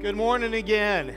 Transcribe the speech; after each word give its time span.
Good 0.00 0.14
morning 0.14 0.54
again. 0.54 1.16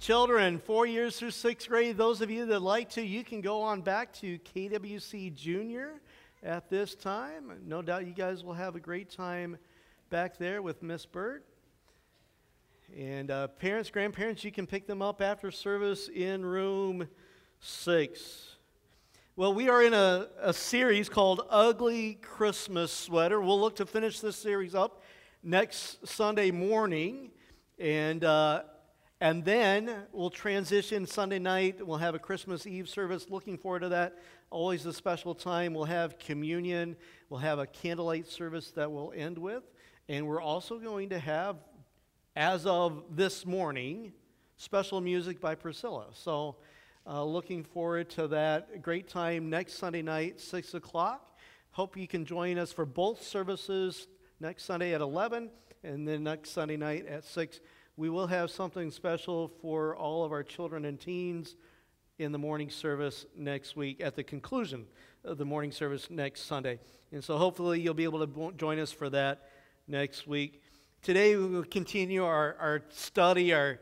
Children, 0.00 0.58
four 0.58 0.86
years 0.86 1.18
through 1.18 1.32
sixth 1.32 1.68
grade, 1.68 1.98
those 1.98 2.22
of 2.22 2.30
you 2.30 2.46
that 2.46 2.60
like 2.60 2.88
to, 2.92 3.02
you 3.02 3.24
can 3.24 3.42
go 3.42 3.60
on 3.60 3.82
back 3.82 4.10
to 4.14 4.38
KWC 4.38 5.34
Junior 5.34 6.00
at 6.42 6.70
this 6.70 6.94
time. 6.94 7.52
No 7.66 7.82
doubt 7.82 8.06
you 8.06 8.14
guys 8.14 8.42
will 8.42 8.54
have 8.54 8.74
a 8.74 8.80
great 8.80 9.10
time 9.10 9.58
back 10.08 10.38
there 10.38 10.62
with 10.62 10.82
Miss 10.82 11.04
Burt. 11.04 11.44
And 12.96 13.30
uh, 13.30 13.48
parents, 13.48 13.90
grandparents, 13.90 14.42
you 14.42 14.50
can 14.50 14.66
pick 14.66 14.86
them 14.86 15.02
up 15.02 15.20
after 15.20 15.50
service 15.50 16.08
in 16.08 16.42
room 16.42 17.06
six. 17.60 18.56
Well, 19.36 19.52
we 19.52 19.68
are 19.68 19.82
in 19.82 19.92
a, 19.92 20.28
a 20.40 20.54
series 20.54 21.10
called 21.10 21.42
Ugly 21.50 22.14
Christmas 22.22 22.90
Sweater. 22.90 23.42
We'll 23.42 23.60
look 23.60 23.76
to 23.76 23.84
finish 23.84 24.20
this 24.20 24.36
series 24.36 24.74
up 24.74 25.02
next 25.46 26.04
Sunday 26.04 26.50
morning. 26.50 27.30
And, 27.78 28.24
uh, 28.24 28.64
and 29.20 29.44
then 29.44 30.02
we'll 30.12 30.28
transition 30.28 31.06
Sunday 31.06 31.38
night. 31.38 31.86
We'll 31.86 31.98
have 31.98 32.16
a 32.16 32.18
Christmas 32.18 32.66
Eve 32.66 32.88
service. 32.88 33.26
Looking 33.30 33.56
forward 33.56 33.82
to 33.82 33.88
that. 33.90 34.18
Always 34.50 34.84
a 34.86 34.92
special 34.92 35.36
time. 35.36 35.72
We'll 35.72 35.84
have 35.84 36.18
communion. 36.18 36.96
We'll 37.30 37.40
have 37.40 37.60
a 37.60 37.66
candlelight 37.66 38.26
service 38.26 38.72
that 38.72 38.90
we'll 38.90 39.12
end 39.14 39.38
with. 39.38 39.62
And 40.08 40.26
we're 40.26 40.42
also 40.42 40.80
going 40.80 41.10
to 41.10 41.18
have, 41.20 41.56
as 42.34 42.66
of 42.66 43.04
this 43.10 43.46
morning, 43.46 44.12
special 44.56 45.00
music 45.00 45.40
by 45.40 45.54
Priscilla. 45.54 46.06
So, 46.12 46.56
uh, 47.06 47.22
looking 47.22 47.62
forward 47.62 48.10
to 48.10 48.26
that. 48.28 48.82
Great 48.82 49.06
time 49.06 49.48
next 49.48 49.74
Sunday 49.74 50.02
night, 50.02 50.40
6 50.40 50.74
o'clock. 50.74 51.38
Hope 51.70 51.96
you 51.96 52.08
can 52.08 52.24
join 52.24 52.58
us 52.58 52.72
for 52.72 52.84
both 52.84 53.22
services 53.22 54.08
next 54.40 54.64
Sunday 54.64 54.94
at 54.94 55.00
11 55.00 55.50
and 55.82 56.06
then 56.06 56.24
next 56.24 56.50
Sunday 56.50 56.76
night 56.76 57.06
at 57.06 57.24
6. 57.24 57.60
We 57.96 58.10
will 58.10 58.26
have 58.26 58.50
something 58.50 58.90
special 58.90 59.48
for 59.62 59.96
all 59.96 60.24
of 60.24 60.32
our 60.32 60.42
children 60.42 60.84
and 60.84 61.00
teens 61.00 61.56
in 62.18 62.32
the 62.32 62.38
morning 62.38 62.70
service 62.70 63.26
next 63.36 63.76
week 63.76 64.00
at 64.00 64.14
the 64.14 64.22
conclusion 64.22 64.86
of 65.24 65.38
the 65.38 65.44
morning 65.44 65.72
service 65.72 66.10
next 66.10 66.42
Sunday. 66.42 66.78
And 67.12 67.22
so 67.22 67.38
hopefully 67.38 67.80
you'll 67.80 67.94
be 67.94 68.04
able 68.04 68.26
to 68.26 68.52
join 68.56 68.78
us 68.78 68.92
for 68.92 69.08
that 69.10 69.48
next 69.88 70.26
week. 70.26 70.62
Today 71.02 71.36
we 71.36 71.46
will 71.46 71.64
continue 71.64 72.24
our, 72.24 72.56
our 72.58 72.82
study, 72.90 73.54
our, 73.54 73.78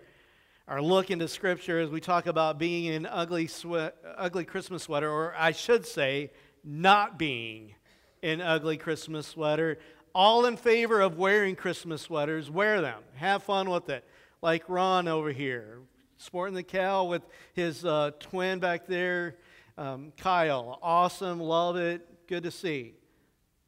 our 0.69 0.81
look 0.81 1.11
into 1.11 1.27
Scripture 1.27 1.81
as 1.81 1.91
we 1.91 2.01
talk 2.01 2.27
about 2.27 2.59
being 2.59 2.95
an 2.95 3.07
ugly, 3.07 3.47
sweat, 3.47 3.97
ugly 4.17 4.45
Christmas 4.45 4.85
sweater, 4.85 5.11
or 5.11 5.35
I 5.37 5.53
should 5.53 5.87
say, 5.87 6.31
not 6.63 7.19
being 7.19 7.75
an 8.23 8.41
ugly 8.41 8.77
Christmas 8.77 9.27
sweater 9.27 9.79
all 10.15 10.47
in 10.47 10.57
favor 10.57 11.01
of 11.01 11.19
wearing 11.19 11.57
Christmas 11.57 12.03
sweaters, 12.03 12.51
wear 12.51 12.81
them. 12.81 13.03
Have 13.17 13.43
fun 13.43 13.69
with 13.69 13.89
it. 13.89 14.05
Like 14.43 14.65
Ron 14.69 15.09
over 15.09 15.33
here, 15.33 15.81
sporting 16.19 16.55
the 16.55 16.63
cow 16.63 17.05
with 17.05 17.23
his 17.55 17.85
uh, 17.85 18.13
twin 18.21 18.61
back 18.61 18.87
there, 18.87 19.37
um, 19.77 20.13
Kyle. 20.17 20.79
Awesome, 20.83 21.41
love 21.41 21.77
it, 21.77 22.27
good 22.29 22.45
to 22.45 22.51
see. 22.51 22.95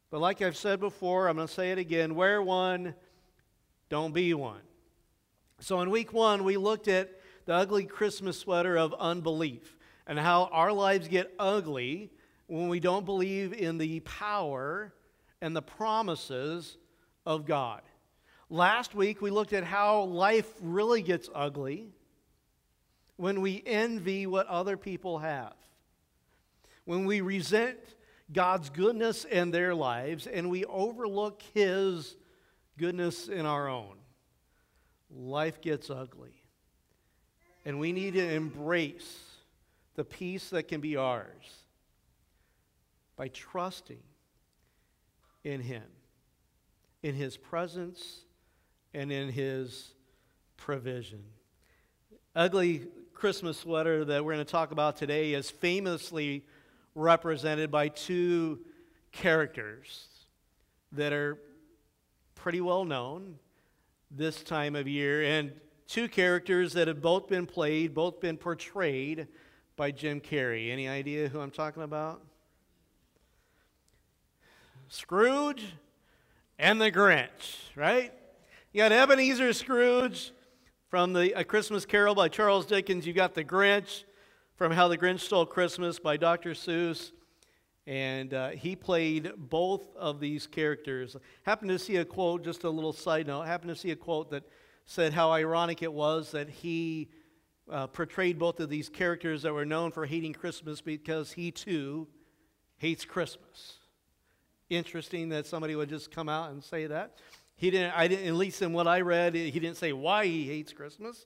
But 0.09 0.21
like 0.21 0.41
I've 0.41 0.55
said 0.55 0.79
before, 0.79 1.27
I'm 1.27 1.35
going 1.35 1.47
to 1.47 1.53
say 1.53 1.71
it 1.71 1.77
again 1.77 2.15
wear 2.15 2.41
one, 2.41 2.95
don't 3.89 4.13
be 4.13 4.33
one. 4.33 4.61
So 5.59 5.81
in 5.81 5.89
week 5.89 6.13
one, 6.13 6.43
we 6.43 6.55
looked 6.55 6.87
at 6.87 7.09
the 7.45 7.53
ugly 7.53 7.85
Christmas 7.85 8.37
sweater 8.37 8.77
of 8.77 8.93
unbelief 8.93 9.77
and 10.05 10.19
how 10.19 10.45
our 10.51 10.71
lives 10.71 11.07
get 11.07 11.33
ugly 11.39 12.11
when 12.45 12.69
we 12.69 12.79
don't 12.79 13.05
believe 13.05 13.51
in 13.53 13.77
the 13.77 13.99
power 14.01 14.93
and 15.41 15.55
the 15.55 15.61
promises 15.61 16.77
of 17.25 17.45
God. 17.45 17.81
Last 18.49 18.95
week, 18.95 19.21
we 19.21 19.29
looked 19.29 19.53
at 19.53 19.63
how 19.63 20.03
life 20.03 20.49
really 20.61 21.01
gets 21.01 21.29
ugly 21.35 21.89
when 23.17 23.41
we 23.41 23.61
envy 23.65 24.25
what 24.25 24.47
other 24.47 24.77
people 24.77 25.19
have, 25.19 25.55
when 26.85 27.05
we 27.05 27.21
resent 27.21 27.77
God's 28.31 28.69
goodness 28.69 29.25
in 29.25 29.51
their 29.51 29.73
lives 29.73 30.27
and 30.27 30.49
we 30.49 30.65
overlook 30.65 31.41
His 31.53 32.15
goodness 32.77 33.27
in 33.27 33.45
our 33.45 33.67
own. 33.67 33.95
Life 35.09 35.61
gets 35.61 35.89
ugly. 35.89 36.43
And 37.65 37.79
we 37.79 37.91
need 37.91 38.13
to 38.13 38.33
embrace 38.33 39.23
the 39.95 40.05
peace 40.05 40.51
that 40.51 40.67
can 40.67 40.79
be 40.79 40.95
ours 40.95 41.65
by 43.17 43.27
trusting 43.29 44.03
in 45.47 45.61
Him, 45.61 45.83
in 47.01 47.15
His 47.15 47.37
presence, 47.37 48.25
and 48.93 49.11
in 49.11 49.29
His 49.29 49.93
provision. 50.57 51.23
Ugly 52.35 52.87
Christmas 53.13 53.57
sweater 53.57 54.03
that 54.03 54.25
we're 54.25 54.33
going 54.33 54.45
to 54.45 54.51
talk 54.51 54.71
about 54.71 54.97
today 54.97 55.33
is 55.33 55.49
famously 55.49 56.43
represented 56.95 57.71
by 57.71 57.87
two 57.87 58.59
characters 59.13 60.07
that 60.91 61.13
are 61.13 61.39
pretty 62.35 62.59
well 62.59 62.83
known 62.83 63.39
this 64.11 64.43
time 64.43 64.75
of 64.75 64.85
year, 64.85 65.23
and 65.23 65.53
two 65.87 66.09
characters 66.09 66.73
that 66.73 66.89
have 66.89 67.01
both 67.01 67.29
been 67.29 67.45
played, 67.45 67.93
both 67.93 68.19
been 68.19 68.35
portrayed 68.35 69.27
by 69.77 69.91
Jim 69.91 70.19
Carrey. 70.19 70.71
Any 70.71 70.89
idea 70.89 71.29
who 71.29 71.39
I'm 71.39 71.51
talking 71.51 71.83
about? 71.83 72.21
Scrooge 74.89 75.65
and 76.57 76.79
the 76.79 76.91
Grinch, 76.91 77.57
right? 77.75 78.13
You 78.71 78.79
got 78.79 78.91
Ebenezer 78.91 79.51
Scrooge 79.51 80.31
from 80.89 81.11
the 81.11 81.37
A 81.37 81.43
Christmas 81.43 81.85
Carol 81.85 82.15
by 82.15 82.29
Charles 82.29 82.65
Dickens. 82.65 83.05
You 83.05 83.11
got 83.11 83.33
the 83.33 83.43
Grinch 83.43 84.05
from 84.55 84.71
How 84.71 84.87
the 84.87 84.97
Grinch 84.97 85.19
Stole 85.19 85.45
Christmas 85.45 85.99
by 85.99 86.15
Dr. 86.15 86.51
Seuss. 86.51 87.11
And 87.85 88.33
uh, 88.33 88.49
he 88.49 88.75
played 88.75 89.31
both 89.37 89.95
of 89.95 90.19
these 90.19 90.47
characters. 90.47 91.17
Happened 91.43 91.69
to 91.69 91.79
see 91.79 91.97
a 91.97 92.05
quote, 92.05 92.43
just 92.43 92.63
a 92.63 92.69
little 92.69 92.93
side 92.93 93.27
note, 93.27 93.43
happened 93.43 93.69
to 93.69 93.79
see 93.79 93.91
a 93.91 93.95
quote 93.95 94.31
that 94.31 94.43
said 94.85 95.11
how 95.11 95.31
ironic 95.31 95.83
it 95.83 95.91
was 95.91 96.31
that 96.31 96.49
he 96.49 97.09
uh, 97.69 97.87
portrayed 97.87 98.39
both 98.39 98.61
of 98.61 98.69
these 98.69 98.87
characters 98.87 99.41
that 99.41 99.53
were 99.53 99.65
known 99.65 99.91
for 99.91 100.05
hating 100.05 100.31
Christmas 100.31 100.79
because 100.79 101.33
he 101.33 101.51
too 101.51 102.07
hates 102.77 103.03
Christmas 103.03 103.76
interesting 104.69 105.29
that 105.29 105.45
somebody 105.45 105.75
would 105.75 105.89
just 105.89 106.11
come 106.11 106.29
out 106.29 106.51
and 106.51 106.63
say 106.63 106.87
that. 106.87 107.19
He 107.55 107.71
didn't, 107.71 107.93
I 107.95 108.07
didn't, 108.07 108.27
at 108.27 108.35
least 108.35 108.61
in 108.61 108.73
what 108.73 108.87
I 108.87 109.01
read, 109.01 109.33
he 109.33 109.51
didn't 109.51 109.77
say 109.77 109.93
why 109.93 110.25
he 110.25 110.47
hates 110.47 110.73
Christmas. 110.73 111.25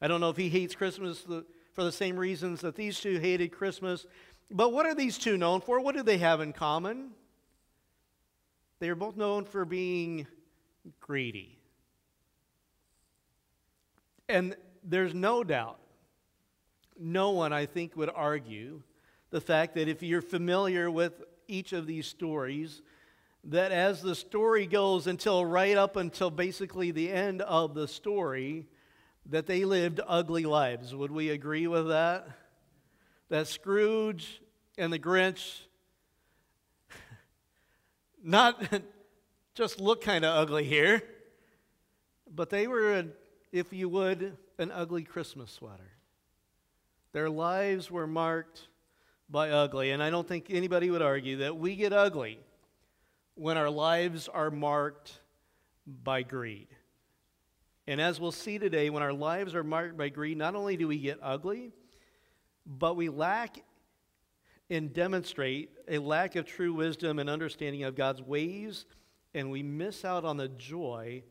I 0.00 0.08
don't 0.08 0.20
know 0.20 0.30
if 0.30 0.36
he 0.36 0.48
hates 0.48 0.74
Christmas 0.74 1.24
for 1.72 1.84
the 1.84 1.92
same 1.92 2.16
reasons 2.16 2.60
that 2.60 2.76
these 2.76 3.00
two 3.00 3.18
hated 3.18 3.52
Christmas. 3.52 4.06
But 4.50 4.72
what 4.72 4.86
are 4.86 4.94
these 4.94 5.18
two 5.18 5.36
known 5.36 5.60
for? 5.60 5.80
What 5.80 5.96
do 5.96 6.02
they 6.02 6.18
have 6.18 6.40
in 6.40 6.52
common? 6.52 7.10
They 8.78 8.88
are 8.88 8.94
both 8.94 9.16
known 9.16 9.44
for 9.44 9.64
being 9.64 10.26
greedy. 11.00 11.58
And 14.28 14.56
there's 14.84 15.14
no 15.14 15.44
doubt, 15.44 15.78
no 16.98 17.30
one, 17.30 17.52
I 17.52 17.66
think, 17.66 17.96
would 17.96 18.10
argue 18.14 18.82
the 19.30 19.40
fact 19.40 19.74
that 19.74 19.88
if 19.88 20.02
you're 20.02 20.22
familiar 20.22 20.90
with 20.90 21.22
each 21.48 21.72
of 21.72 21.86
these 21.86 22.06
stories 22.06 22.82
that 23.44 23.72
as 23.72 24.02
the 24.02 24.14
story 24.14 24.66
goes 24.66 25.06
until 25.06 25.44
right 25.44 25.76
up 25.76 25.96
until 25.96 26.30
basically 26.30 26.90
the 26.90 27.10
end 27.10 27.42
of 27.42 27.74
the 27.74 27.88
story 27.88 28.66
that 29.26 29.46
they 29.46 29.64
lived 29.64 30.00
ugly 30.06 30.44
lives. 30.44 30.94
Would 30.94 31.10
we 31.10 31.30
agree 31.30 31.66
with 31.66 31.88
that? 31.88 32.28
That 33.28 33.48
scrooge 33.48 34.40
and 34.78 34.92
the 34.92 34.98
grinch 34.98 35.60
not 38.22 38.62
just 39.54 39.80
look 39.80 40.02
kind 40.02 40.24
of 40.24 40.36
ugly 40.36 40.64
here 40.64 41.02
but 42.34 42.50
they 42.50 42.66
were 42.66 43.04
if 43.50 43.72
you 43.72 43.88
would 43.88 44.36
an 44.58 44.70
ugly 44.70 45.02
christmas 45.02 45.50
sweater. 45.50 45.90
Their 47.12 47.28
lives 47.28 47.90
were 47.90 48.06
marked 48.06 48.68
by 49.32 49.50
ugly. 49.50 49.90
And 49.90 50.02
I 50.02 50.10
don't 50.10 50.28
think 50.28 50.46
anybody 50.50 50.90
would 50.90 51.02
argue 51.02 51.38
that 51.38 51.56
we 51.56 51.74
get 51.74 51.92
ugly 51.92 52.38
when 53.34 53.56
our 53.56 53.70
lives 53.70 54.28
are 54.28 54.50
marked 54.50 55.18
by 55.86 56.22
greed. 56.22 56.68
And 57.86 58.00
as 58.00 58.20
we'll 58.20 58.30
see 58.30 58.58
today, 58.58 58.90
when 58.90 59.02
our 59.02 59.12
lives 59.12 59.54
are 59.54 59.64
marked 59.64 59.96
by 59.96 60.10
greed, 60.10 60.36
not 60.36 60.54
only 60.54 60.76
do 60.76 60.86
we 60.86 60.98
get 60.98 61.18
ugly, 61.22 61.72
but 62.66 62.94
we 62.94 63.08
lack 63.08 63.64
and 64.70 64.92
demonstrate 64.92 65.70
a 65.88 65.98
lack 65.98 66.36
of 66.36 66.44
true 66.44 66.72
wisdom 66.72 67.18
and 67.18 67.28
understanding 67.28 67.82
of 67.82 67.96
God's 67.96 68.22
ways, 68.22 68.86
and 69.34 69.50
we 69.50 69.62
miss 69.62 70.04
out 70.04 70.24
on 70.24 70.36
the 70.36 70.48
joy 70.48 71.22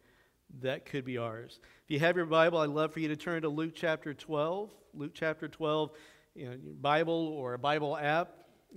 that 0.59 0.86
could 0.86 1.06
be 1.06 1.18
ours. 1.18 1.59
If 1.86 1.92
you 1.92 2.00
have 2.00 2.18
your 2.18 2.25
Bible, 2.25 2.59
I'd 2.59 2.69
love 2.69 2.92
for 2.92 3.00
you 3.00 3.07
to 3.07 3.15
turn 3.15 3.44
to 3.44 3.50
Luke 3.50 3.74
chapter 3.74 4.13
12. 4.13 4.71
Luke 4.94 5.12
chapter 5.13 5.47
12 5.47 5.92
you 6.36 6.50
know, 6.50 6.56
Bible 6.81 7.28
or 7.36 7.54
a 7.54 7.60
Bible 7.60 7.98
app, 7.98 8.30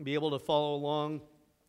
be 0.02 0.14
able 0.14 0.30
to 0.30 0.38
follow 0.38 0.74
along. 0.74 1.20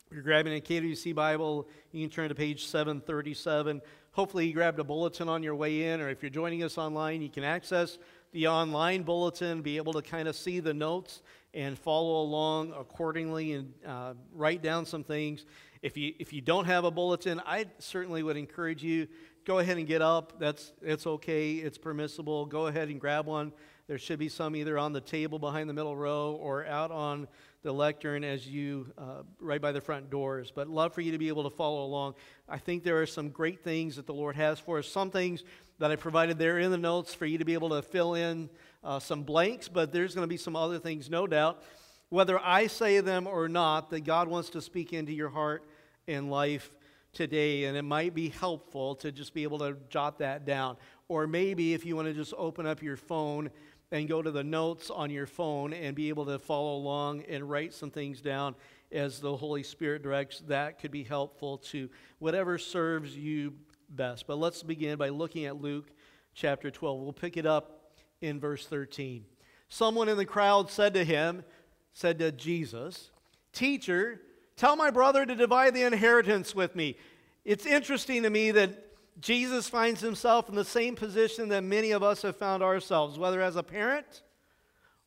If 0.07 0.13
you're 0.13 0.23
grabbing 0.23 0.53
a 0.55 0.61
KWC 0.61 1.13
Bible, 1.13 1.67
you 1.91 2.03
can 2.03 2.09
turn 2.09 2.29
to 2.29 2.35
page 2.35 2.65
737. 2.65 3.81
hopefully 4.11 4.47
you 4.47 4.53
grabbed 4.53 4.79
a 4.79 4.83
bulletin 4.83 5.27
on 5.27 5.43
your 5.43 5.55
way 5.55 5.91
in, 5.91 6.01
or 6.01 6.09
if 6.09 6.23
you're 6.23 6.29
joining 6.29 6.63
us 6.63 6.77
online, 6.77 7.21
you 7.21 7.29
can 7.29 7.43
access 7.43 7.97
the 8.31 8.47
online 8.47 9.03
bulletin, 9.03 9.61
be 9.61 9.77
able 9.77 9.93
to 9.93 10.01
kind 10.01 10.27
of 10.27 10.35
see 10.35 10.59
the 10.59 10.73
notes 10.73 11.21
and 11.53 11.77
follow 11.77 12.21
along 12.21 12.73
accordingly 12.77 13.53
and 13.53 13.73
uh, 13.85 14.13
write 14.33 14.61
down 14.61 14.85
some 14.85 15.03
things. 15.03 15.45
If 15.81 15.95
you, 15.97 16.13
if 16.19 16.33
you 16.33 16.41
don't 16.41 16.65
have 16.65 16.83
a 16.83 16.91
bulletin, 16.91 17.41
I 17.45 17.65
certainly 17.79 18.23
would 18.23 18.37
encourage 18.37 18.83
you 18.83 19.07
go 19.45 19.59
ahead 19.59 19.77
and 19.77 19.87
get 19.87 20.01
up. 20.01 20.39
That's 20.39 20.73
it's 20.81 21.07
okay. 21.07 21.53
It's 21.53 21.77
permissible. 21.77 22.45
Go 22.45 22.67
ahead 22.67 22.89
and 22.89 22.99
grab 22.99 23.27
one. 23.27 23.53
There 23.87 23.99
should 23.99 24.17
be 24.17 24.29
some 24.29 24.55
either 24.55 24.79
on 24.79 24.93
the 24.93 25.01
table 25.01 25.37
behind 25.37 25.69
the 25.69 25.73
middle 25.73 25.95
row 25.95 26.39
or 26.41 26.65
out 26.65 26.89
on 26.89 27.27
the 27.61 27.71
lectern 27.71 28.23
as 28.23 28.47
you 28.47 28.91
uh, 28.97 29.21
right 29.39 29.61
by 29.61 29.71
the 29.71 29.81
front 29.81 30.09
doors. 30.09 30.51
But 30.53 30.67
love 30.67 30.93
for 30.93 31.01
you 31.01 31.11
to 31.11 31.19
be 31.19 31.27
able 31.27 31.43
to 31.43 31.55
follow 31.55 31.85
along. 31.85 32.15
I 32.49 32.57
think 32.57 32.83
there 32.83 32.99
are 32.99 33.05
some 33.05 33.29
great 33.29 33.63
things 33.63 33.95
that 33.97 34.07
the 34.07 34.13
Lord 34.13 34.35
has 34.37 34.59
for 34.59 34.79
us. 34.79 34.87
Some 34.87 35.11
things 35.11 35.43
that 35.77 35.91
I 35.91 35.97
provided 35.97 36.39
there 36.39 36.57
in 36.57 36.71
the 36.71 36.79
notes 36.79 37.13
for 37.13 37.27
you 37.27 37.37
to 37.37 37.45
be 37.45 37.53
able 37.53 37.69
to 37.69 37.83
fill 37.83 38.15
in 38.15 38.49
uh, 38.83 38.97
some 38.97 39.21
blanks, 39.21 39.67
but 39.67 39.91
there's 39.91 40.15
going 40.15 40.23
to 40.23 40.27
be 40.29 40.37
some 40.37 40.55
other 40.55 40.79
things, 40.79 41.07
no 41.07 41.27
doubt. 41.27 41.61
Whether 42.09 42.39
I 42.39 42.65
say 42.65 43.01
them 43.01 43.27
or 43.27 43.47
not, 43.47 43.91
that 43.91 44.01
God 44.01 44.27
wants 44.27 44.49
to 44.51 44.61
speak 44.61 44.93
into 44.93 45.11
your 45.11 45.29
heart 45.29 45.63
and 46.07 46.31
life 46.31 46.71
today, 47.13 47.65
and 47.65 47.77
it 47.77 47.83
might 47.83 48.13
be 48.13 48.29
helpful 48.29 48.95
to 48.95 49.11
just 49.11 49.33
be 49.33 49.43
able 49.43 49.59
to 49.59 49.77
jot 49.89 50.19
that 50.19 50.45
down. 50.45 50.77
Or 51.07 51.27
maybe 51.27 51.73
if 51.73 51.85
you 51.85 51.95
want 51.95 52.07
to 52.07 52.13
just 52.13 52.33
open 52.37 52.65
up 52.65 52.81
your 52.81 52.97
phone 52.97 53.49
and 53.95 54.09
go 54.09 54.21
to 54.21 54.29
the 54.29 54.43
notes 54.43 54.89
on 54.89 55.09
your 55.09 55.25
phone 55.25 55.71
and 55.71 55.95
be 55.95 56.09
able 56.09 56.25
to 56.25 56.37
follow 56.37 56.75
along 56.75 57.23
and 57.29 57.49
write 57.49 57.73
some 57.73 57.89
things 57.89 58.19
down 58.19 58.53
as 58.91 59.21
the 59.21 59.37
Holy 59.37 59.63
Spirit 59.63 60.03
directs, 60.03 60.43
that 60.47 60.79
could 60.79 60.91
be 60.91 61.03
helpful 61.03 61.57
to 61.59 61.89
whatever 62.19 62.57
serves 62.57 63.15
you 63.15 63.53
best. 63.89 64.27
But 64.27 64.37
let's 64.37 64.63
begin 64.63 64.97
by 64.97 65.09
looking 65.09 65.45
at 65.45 65.61
Luke 65.61 65.87
chapter 66.33 66.69
12. 66.69 66.99
We'll 66.99 67.13
pick 67.13 67.37
it 67.37 67.45
up 67.45 67.93
in 68.19 68.37
verse 68.37 68.67
13. 68.67 69.23
Someone 69.69 70.09
in 70.09 70.17
the 70.17 70.25
crowd 70.25 70.69
said 70.69 70.93
to 70.95 71.05
him, 71.05 71.45
said 71.93 72.19
to 72.19 72.33
Jesus, 72.33 73.11
Teacher, 73.53 74.19
tell 74.57 74.75
my 74.75 74.91
brother 74.91 75.25
to 75.25 75.35
divide 75.35 75.73
the 75.73 75.83
inheritance 75.83 76.53
with 76.53 76.75
me. 76.75 76.97
It's 77.45 77.65
interesting 77.65 78.23
to 78.23 78.29
me 78.29 78.51
that 78.51 78.84
Jesus 79.19 79.69
finds 79.69 80.01
himself 80.01 80.49
in 80.49 80.55
the 80.55 80.65
same 80.65 80.95
position 80.95 81.49
that 81.49 81.63
many 81.63 81.91
of 81.91 82.03
us 82.03 82.21
have 82.23 82.35
found 82.35 82.61
ourselves, 82.61 83.17
whether 83.17 83.41
as 83.41 83.55
a 83.55 83.63
parent 83.63 84.23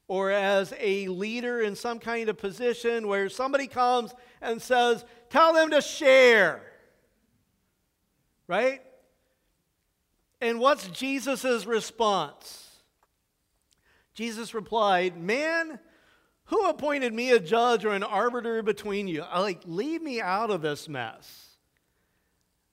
or 0.06 0.30
as 0.30 0.72
a 0.80 1.08
leader 1.08 1.60
in 1.60 1.76
some 1.76 1.98
kind 1.98 2.28
of 2.30 2.38
position 2.38 3.06
where 3.06 3.28
somebody 3.28 3.66
comes 3.66 4.14
and 4.40 4.60
says, 4.60 5.04
Tell 5.28 5.52
them 5.52 5.70
to 5.70 5.82
share. 5.82 6.62
Right? 8.46 8.80
And 10.40 10.58
what's 10.58 10.88
Jesus' 10.88 11.66
response? 11.66 12.64
Jesus 14.14 14.54
replied, 14.54 15.18
Man, 15.18 15.78
who 16.44 16.66
appointed 16.70 17.12
me 17.12 17.32
a 17.32 17.38
judge 17.38 17.84
or 17.84 17.90
an 17.90 18.02
arbiter 18.02 18.62
between 18.62 19.06
you? 19.06 19.20
Like, 19.20 19.60
leave 19.66 20.00
me 20.00 20.22
out 20.22 20.50
of 20.50 20.62
this 20.62 20.88
mess. 20.88 21.56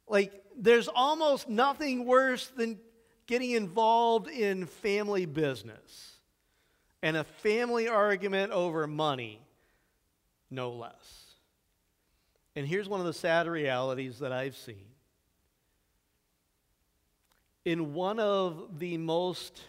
Like, 0.08 0.45
there's 0.58 0.88
almost 0.88 1.50
nothing 1.50 2.06
worse 2.06 2.48
than 2.48 2.80
getting 3.28 3.52
involved 3.52 4.28
in 4.30 4.66
family 4.66 5.26
business 5.26 6.18
and 7.02 7.18
a 7.18 7.24
family 7.24 7.88
argument 7.88 8.52
over 8.52 8.88
money, 8.88 9.40
no 10.50 10.72
less. 10.72 11.26
And 12.56 12.66
here's 12.66 12.88
one 12.88 13.00
of 13.00 13.06
the 13.06 13.14
sad 13.14 13.48
realities 13.48 14.20
that 14.20 14.32
I've 14.32 14.56
seen. 14.56 14.86
In 17.66 17.94
one 17.94 18.20
of 18.20 18.80
the 18.80 18.98
most 18.98 19.62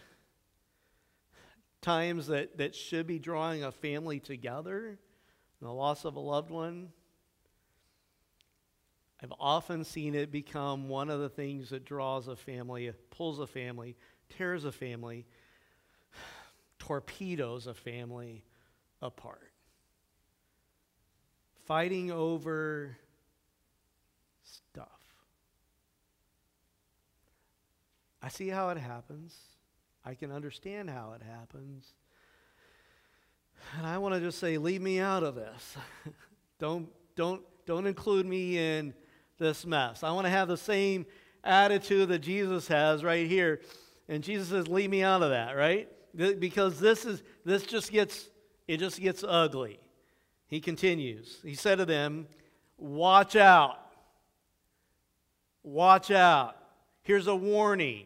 times 1.81 2.27
that, 2.27 2.57
that 2.57 2.75
should 2.75 3.07
be 3.07 3.19
drawing 3.19 3.63
a 3.63 3.71
family 3.71 4.19
together, 4.19 4.97
the 5.61 5.71
loss 5.71 6.05
of 6.05 6.15
a 6.15 6.19
loved 6.19 6.51
one, 6.51 6.89
I've 9.21 9.33
often 9.39 9.83
seen 9.83 10.13
it 10.13 10.31
become 10.31 10.89
one 10.89 11.09
of 11.09 11.19
the 11.19 11.29
things 11.29 11.71
that 11.71 11.85
draws 11.85 12.27
a 12.27 12.35
family, 12.35 12.91
pulls 13.09 13.39
a 13.39 13.47
family, 13.47 13.95
tears 14.29 14.63
a 14.63 14.71
family, 14.71 15.25
torpedoes 16.79 17.65
a 17.65 17.73
family 17.73 18.43
apart. 19.01 19.51
Fighting 21.65 22.11
over 22.11 22.95
stuff. 24.43 24.87
I 28.21 28.29
see 28.29 28.49
how 28.49 28.69
it 28.69 28.77
happens. 28.77 29.35
I 30.05 30.13
can 30.13 30.31
understand 30.31 30.89
how 30.89 31.13
it 31.13 31.23
happens. 31.23 31.93
And 33.77 33.85
I 33.85 33.97
want 33.97 34.13
to 34.13 34.21
just 34.21 34.39
say, 34.39 34.57
leave 34.57 34.81
me 34.81 34.99
out 34.99 35.23
of 35.23 35.35
this. 35.35 35.75
don't, 36.59 36.87
don't, 37.15 37.41
don't 37.65 37.87
include 37.87 38.25
me 38.25 38.57
in 38.57 38.93
this 39.37 39.65
mess. 39.65 40.03
I 40.03 40.11
want 40.11 40.25
to 40.25 40.31
have 40.31 40.47
the 40.47 40.57
same 40.57 41.05
attitude 41.43 42.09
that 42.09 42.19
Jesus 42.19 42.67
has 42.67 43.03
right 43.03 43.27
here. 43.27 43.61
And 44.09 44.23
Jesus 44.23 44.49
says, 44.49 44.67
leave 44.67 44.89
me 44.89 45.03
out 45.03 45.21
of 45.23 45.31
that, 45.31 45.55
right? 45.55 45.89
Because 46.15 46.79
this 46.79 47.05
is 47.05 47.21
this 47.45 47.63
just 47.63 47.91
gets 47.91 48.29
it 48.67 48.77
just 48.77 48.99
gets 48.99 49.23
ugly. 49.23 49.79
He 50.47 50.59
continues. 50.59 51.39
He 51.43 51.53
said 51.55 51.77
to 51.77 51.85
them, 51.85 52.27
Watch 52.77 53.35
out. 53.35 53.79
Watch 55.63 56.11
out. 56.11 56.55
Here's 57.01 57.27
a 57.27 57.35
warning. 57.35 58.05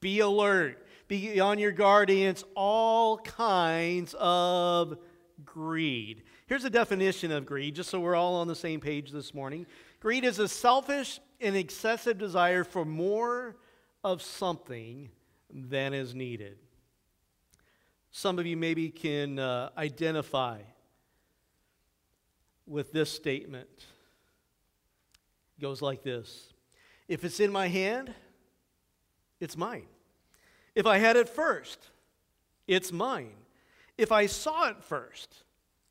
Be 0.00 0.20
alert. 0.20 0.86
Be 1.08 1.40
on 1.40 1.58
your 1.58 1.72
guard 1.72 2.10
against 2.10 2.46
all 2.54 3.18
kinds 3.18 4.14
of 4.18 4.96
greed. 5.44 6.22
Here's 6.46 6.64
a 6.64 6.70
definition 6.70 7.32
of 7.32 7.46
greed, 7.46 7.74
just 7.74 7.90
so 7.90 8.00
we're 8.00 8.14
all 8.14 8.36
on 8.36 8.48
the 8.48 8.54
same 8.54 8.80
page 8.80 9.10
this 9.10 9.34
morning. 9.34 9.66
Greed 10.02 10.24
is 10.24 10.40
a 10.40 10.48
selfish 10.48 11.20
and 11.40 11.54
excessive 11.54 12.18
desire 12.18 12.64
for 12.64 12.84
more 12.84 13.54
of 14.02 14.20
something 14.20 15.08
than 15.48 15.94
is 15.94 16.12
needed. 16.12 16.58
Some 18.10 18.40
of 18.40 18.44
you 18.44 18.56
maybe 18.56 18.90
can 18.90 19.38
uh, 19.38 19.70
identify 19.78 20.58
with 22.66 22.90
this 22.90 23.12
statement. 23.12 23.68
It 25.56 25.62
goes 25.62 25.80
like 25.80 26.02
this 26.02 26.52
If 27.06 27.24
it's 27.24 27.38
in 27.38 27.52
my 27.52 27.68
hand, 27.68 28.12
it's 29.38 29.56
mine. 29.56 29.86
If 30.74 30.84
I 30.84 30.98
had 30.98 31.14
it 31.14 31.28
first, 31.28 31.78
it's 32.66 32.90
mine. 32.90 33.34
If 33.96 34.10
I 34.10 34.26
saw 34.26 34.68
it 34.68 34.82
first, 34.82 35.44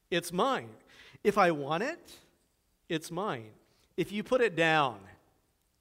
it's 0.10 0.34
mine. 0.34 0.72
If 1.24 1.38
I 1.38 1.52
want 1.52 1.84
it, 1.84 2.12
it's 2.90 3.10
mine. 3.10 3.52
If 4.02 4.12
you 4.12 4.24
put 4.24 4.42
it 4.42 4.56
down, 4.56 4.98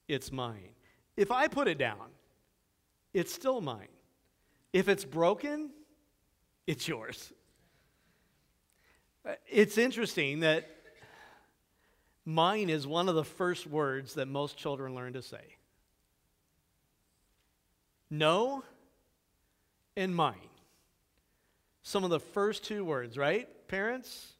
it's 0.07 0.31
mine. 0.31 0.75
If 1.17 1.31
I 1.31 1.47
put 1.47 1.67
it 1.67 1.79
down, 1.79 2.11
it's 3.15 3.33
still 3.33 3.61
mine. 3.61 3.87
If 4.73 4.87
it's 4.87 5.03
broken, 5.03 5.71
it's 6.67 6.87
yours. 6.87 7.33
Uh, 9.25 9.31
it's 9.49 9.79
interesting 9.79 10.41
that 10.41 10.69
mine 12.23 12.69
is 12.69 12.85
one 12.85 13.09
of 13.09 13.15
the 13.15 13.23
first 13.23 13.65
words 13.65 14.13
that 14.13 14.27
most 14.27 14.55
children 14.55 14.93
learn 14.93 15.13
to 15.13 15.23
say. 15.23 15.57
No 18.11 18.63
and 19.97 20.15
mine. 20.15 20.35
Some 21.81 22.03
of 22.03 22.11
the 22.11 22.19
first 22.19 22.65
two 22.65 22.85
words, 22.85 23.17
right, 23.17 23.49
parents? 23.67 24.33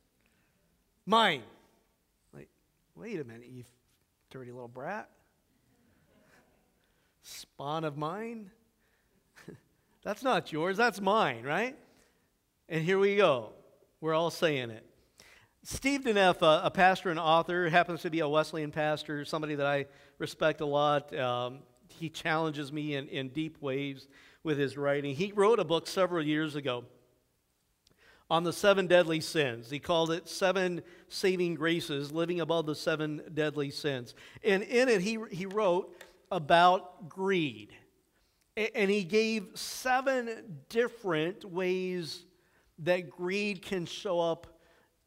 Mine. 1.07 1.41
Wait 2.95 3.19
a 3.19 3.23
minute, 3.23 3.47
you 3.49 3.63
dirty 4.29 4.51
little 4.51 4.67
brat. 4.67 5.09
Spawn 7.21 7.83
of 7.83 7.97
mine? 7.97 8.51
that's 10.03 10.23
not 10.23 10.51
yours, 10.51 10.77
that's 10.77 10.99
mine, 10.99 11.43
right? 11.43 11.77
And 12.67 12.83
here 12.83 12.99
we 12.99 13.15
go. 13.15 13.53
We're 13.99 14.13
all 14.13 14.31
saying 14.31 14.71
it. 14.71 14.85
Steve 15.63 16.01
Deneff, 16.01 16.41
a, 16.41 16.65
a 16.65 16.71
pastor 16.71 17.09
and 17.09 17.19
author, 17.19 17.69
happens 17.69 18.01
to 18.01 18.09
be 18.09 18.19
a 18.19 18.27
Wesleyan 18.27 18.71
pastor, 18.71 19.23
somebody 19.25 19.55
that 19.55 19.65
I 19.65 19.85
respect 20.17 20.61
a 20.61 20.65
lot. 20.65 21.15
Um, 21.17 21.59
he 21.87 22.09
challenges 22.09 22.71
me 22.71 22.95
in, 22.95 23.07
in 23.09 23.29
deep 23.29 23.61
ways 23.61 24.07
with 24.43 24.57
his 24.57 24.77
writing. 24.77 25.15
He 25.15 25.31
wrote 25.31 25.59
a 25.59 25.63
book 25.63 25.87
several 25.87 26.25
years 26.25 26.55
ago 26.55 26.85
on 28.31 28.45
the 28.45 28.53
seven 28.53 28.87
deadly 28.87 29.19
sins. 29.19 29.69
He 29.69 29.77
called 29.77 30.09
it 30.09 30.29
Seven 30.29 30.81
Saving 31.09 31.53
Graces, 31.53 32.13
Living 32.13 32.39
Above 32.39 32.65
the 32.65 32.75
Seven 32.75 33.21
Deadly 33.33 33.71
Sins. 33.71 34.15
And 34.41 34.63
in 34.63 34.87
it, 34.87 35.01
he, 35.01 35.19
he 35.29 35.45
wrote 35.45 35.93
about 36.31 37.09
greed. 37.09 37.73
And 38.55 38.89
he 38.89 39.03
gave 39.03 39.49
seven 39.55 40.61
different 40.69 41.43
ways 41.43 42.23
that 42.79 43.09
greed 43.09 43.63
can 43.63 43.85
show 43.85 44.21
up 44.21 44.47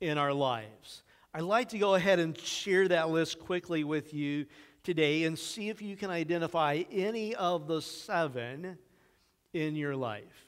in 0.02 0.18
our 0.18 0.34
lives. 0.34 1.02
I'd 1.32 1.44
like 1.44 1.70
to 1.70 1.78
go 1.78 1.94
ahead 1.94 2.18
and 2.18 2.38
share 2.38 2.88
that 2.88 3.08
list 3.08 3.38
quickly 3.38 3.84
with 3.84 4.12
you 4.12 4.44
today 4.82 5.24
and 5.24 5.38
see 5.38 5.70
if 5.70 5.80
you 5.80 5.96
can 5.96 6.10
identify 6.10 6.82
any 6.92 7.34
of 7.34 7.68
the 7.68 7.80
seven 7.80 8.76
in 9.54 9.76
your 9.76 9.96
life. 9.96 10.43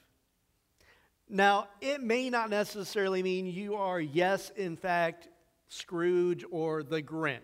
Now, 1.28 1.68
it 1.80 2.00
may 2.02 2.30
not 2.30 2.50
necessarily 2.50 3.22
mean 3.22 3.46
you 3.46 3.74
are, 3.74 4.00
yes, 4.00 4.50
in 4.56 4.76
fact, 4.76 5.28
Scrooge 5.68 6.44
or 6.50 6.82
the 6.82 7.02
Grinch. 7.02 7.40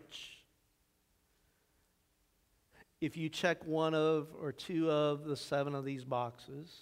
If 3.00 3.16
you 3.16 3.28
check 3.28 3.66
one 3.66 3.94
of 3.94 4.28
or 4.40 4.52
two 4.52 4.88
of 4.88 5.24
the 5.24 5.36
seven 5.36 5.74
of 5.74 5.84
these 5.84 6.04
boxes, 6.04 6.72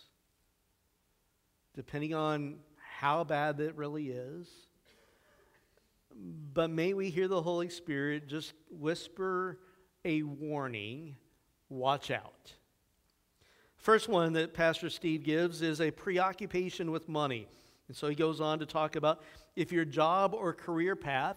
depending 1.74 2.12
on 2.12 2.56
how 2.76 3.24
bad 3.24 3.58
it 3.60 3.74
really 3.76 4.10
is, 4.10 4.46
but 6.52 6.68
may 6.68 6.92
we 6.92 7.08
hear 7.08 7.28
the 7.28 7.40
Holy 7.40 7.70
Spirit 7.70 8.28
just 8.28 8.52
whisper 8.70 9.58
a 10.04 10.22
warning 10.22 11.16
watch 11.70 12.10
out. 12.10 12.52
First 13.80 14.10
one 14.10 14.34
that 14.34 14.52
Pastor 14.52 14.90
Steve 14.90 15.22
gives 15.22 15.62
is 15.62 15.80
a 15.80 15.90
preoccupation 15.90 16.90
with 16.90 17.08
money. 17.08 17.48
And 17.88 17.96
so 17.96 18.08
he 18.08 18.14
goes 18.14 18.38
on 18.38 18.58
to 18.58 18.66
talk 18.66 18.94
about 18.94 19.22
if 19.56 19.72
your 19.72 19.86
job 19.86 20.34
or 20.34 20.52
career 20.52 20.94
path 20.94 21.36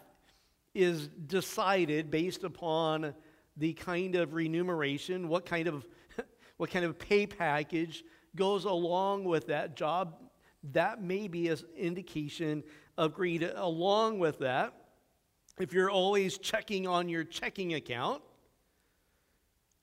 is 0.76 1.08
decided 1.08 2.12
based 2.12 2.44
upon 2.44 3.14
the 3.56 3.72
kind 3.72 4.16
of 4.16 4.34
remuneration, 4.34 5.30
what 5.30 5.46
kind 5.46 5.70
of 5.70 5.88
what 6.58 6.70
kind 6.70 6.84
of 6.84 7.00
pay 7.00 7.26
package 7.26 8.04
goes 8.36 8.66
along 8.66 9.24
with 9.24 9.48
that 9.48 9.78
job, 9.78 10.16
that 10.74 11.02
may 11.02 11.30
be 11.30 11.48
an 11.48 11.60
indication 11.78 12.62
of 12.98 13.14
greed. 13.14 13.50
Along 13.56 14.20
with 14.20 14.40
that, 14.40 14.74
if 15.62 15.72
you're 15.72 15.90
always 15.90 16.38
checking 16.38 16.88
on 16.88 17.08
your 17.08 17.24
checking 17.24 17.76
account, 17.76 18.22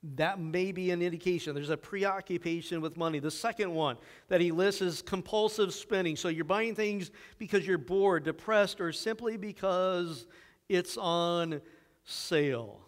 that 0.02 0.40
may 0.40 0.72
be 0.72 0.90
an 0.90 1.02
indication. 1.02 1.54
There's 1.54 1.70
a 1.70 1.76
preoccupation 1.76 2.80
with 2.80 2.96
money. 2.96 3.18
The 3.18 3.30
second 3.30 3.74
one 3.74 3.98
that 4.28 4.40
he 4.40 4.50
lists 4.50 4.80
is 4.80 5.02
compulsive 5.02 5.74
spending. 5.74 6.16
So 6.16 6.28
you're 6.28 6.44
buying 6.44 6.74
things 6.74 7.10
because 7.38 7.66
you're 7.66 7.78
bored, 7.78 8.24
depressed, 8.24 8.80
or 8.80 8.92
simply 8.92 9.36
because 9.36 10.26
it's 10.68 10.96
on 10.96 11.60
sale. 12.04 12.80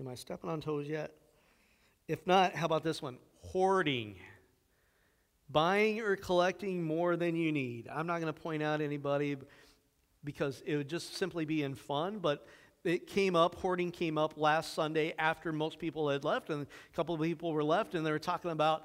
Am 0.00 0.08
I 0.08 0.14
stepping 0.14 0.48
on 0.48 0.60
toes 0.60 0.88
yet? 0.88 1.12
If 2.08 2.26
not, 2.26 2.54
how 2.54 2.66
about 2.66 2.84
this 2.84 3.02
one? 3.02 3.18
Hoarding. 3.42 4.16
Buying 5.50 6.00
or 6.00 6.16
collecting 6.16 6.82
more 6.82 7.16
than 7.16 7.36
you 7.36 7.52
need. 7.52 7.86
I'm 7.92 8.06
not 8.06 8.20
going 8.20 8.32
to 8.32 8.40
point 8.40 8.62
out 8.62 8.80
anybody 8.80 9.36
because 10.24 10.62
it 10.64 10.76
would 10.76 10.88
just 10.88 11.16
simply 11.16 11.44
be 11.44 11.62
in 11.62 11.74
fun, 11.74 12.18
but 12.18 12.46
it 12.84 13.06
came 13.06 13.34
up, 13.34 13.54
hoarding 13.56 13.90
came 13.90 14.18
up 14.18 14.34
last 14.36 14.74
Sunday 14.74 15.14
after 15.18 15.52
most 15.52 15.78
people 15.78 16.08
had 16.08 16.24
left, 16.24 16.50
and 16.50 16.62
a 16.62 16.96
couple 16.96 17.14
of 17.14 17.20
people 17.20 17.52
were 17.52 17.64
left, 17.64 17.94
and 17.94 18.04
they 18.04 18.10
were 18.10 18.18
talking 18.18 18.50
about 18.50 18.84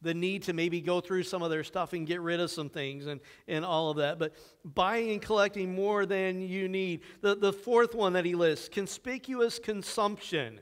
the 0.00 0.14
need 0.14 0.44
to 0.44 0.52
maybe 0.52 0.80
go 0.80 1.00
through 1.00 1.24
some 1.24 1.42
of 1.42 1.50
their 1.50 1.64
stuff 1.64 1.92
and 1.92 2.06
get 2.06 2.20
rid 2.20 2.38
of 2.38 2.50
some 2.50 2.68
things 2.68 3.06
and, 3.06 3.20
and 3.48 3.64
all 3.64 3.90
of 3.90 3.96
that. 3.96 4.18
But 4.18 4.34
buying 4.64 5.10
and 5.10 5.20
collecting 5.20 5.74
more 5.74 6.06
than 6.06 6.40
you 6.40 6.68
need. 6.68 7.02
The, 7.20 7.34
the 7.34 7.52
fourth 7.52 7.94
one 7.94 8.12
that 8.12 8.24
he 8.24 8.34
lists 8.34 8.68
conspicuous 8.68 9.58
consumption, 9.58 10.60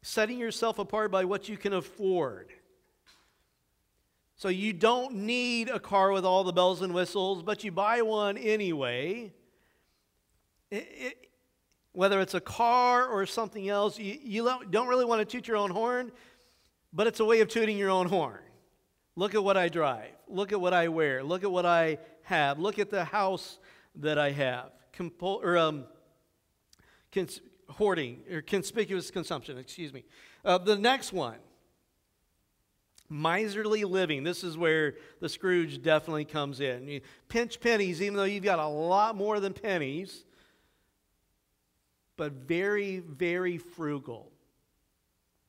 setting 0.00 0.38
yourself 0.38 0.78
apart 0.78 1.10
by 1.10 1.24
what 1.24 1.48
you 1.48 1.58
can 1.58 1.74
afford. 1.74 2.50
So 4.36 4.48
you 4.48 4.72
don't 4.72 5.16
need 5.16 5.68
a 5.68 5.80
car 5.80 6.12
with 6.12 6.24
all 6.24 6.44
the 6.44 6.52
bells 6.52 6.80
and 6.80 6.94
whistles, 6.94 7.42
but 7.42 7.64
you 7.64 7.72
buy 7.72 8.02
one 8.02 8.38
anyway. 8.38 9.32
Whether 11.98 12.20
it's 12.20 12.34
a 12.34 12.40
car 12.40 13.08
or 13.08 13.26
something 13.26 13.68
else, 13.68 13.98
you, 13.98 14.16
you 14.22 14.48
don't 14.70 14.86
really 14.86 15.04
want 15.04 15.18
to 15.18 15.24
toot 15.24 15.48
your 15.48 15.56
own 15.56 15.68
horn, 15.68 16.12
but 16.92 17.08
it's 17.08 17.18
a 17.18 17.24
way 17.24 17.40
of 17.40 17.48
tooting 17.48 17.76
your 17.76 17.90
own 17.90 18.06
horn. 18.06 18.38
Look 19.16 19.34
at 19.34 19.42
what 19.42 19.56
I 19.56 19.68
drive. 19.68 20.12
Look 20.28 20.52
at 20.52 20.60
what 20.60 20.72
I 20.72 20.86
wear. 20.86 21.24
Look 21.24 21.42
at 21.42 21.50
what 21.50 21.66
I 21.66 21.98
have. 22.22 22.60
Look 22.60 22.78
at 22.78 22.88
the 22.88 23.04
house 23.04 23.58
that 23.96 24.16
I 24.16 24.30
have. 24.30 24.70
Compul- 24.96 25.42
or, 25.42 25.58
um, 25.58 25.86
cons- 27.10 27.40
hoarding 27.68 28.20
or 28.30 28.42
conspicuous 28.42 29.10
consumption, 29.10 29.58
excuse 29.58 29.92
me. 29.92 30.04
Uh, 30.44 30.56
the 30.56 30.76
next 30.76 31.12
one 31.12 31.38
miserly 33.10 33.82
living. 33.82 34.22
This 34.22 34.44
is 34.44 34.56
where 34.56 34.94
the 35.18 35.28
Scrooge 35.28 35.82
definitely 35.82 36.26
comes 36.26 36.60
in. 36.60 36.86
You 36.86 37.00
pinch 37.26 37.58
pennies, 37.58 38.00
even 38.00 38.16
though 38.16 38.22
you've 38.22 38.44
got 38.44 38.60
a 38.60 38.68
lot 38.68 39.16
more 39.16 39.40
than 39.40 39.52
pennies 39.52 40.26
but 42.18 42.32
very, 42.32 42.98
very 42.98 43.56
frugal. 43.56 44.30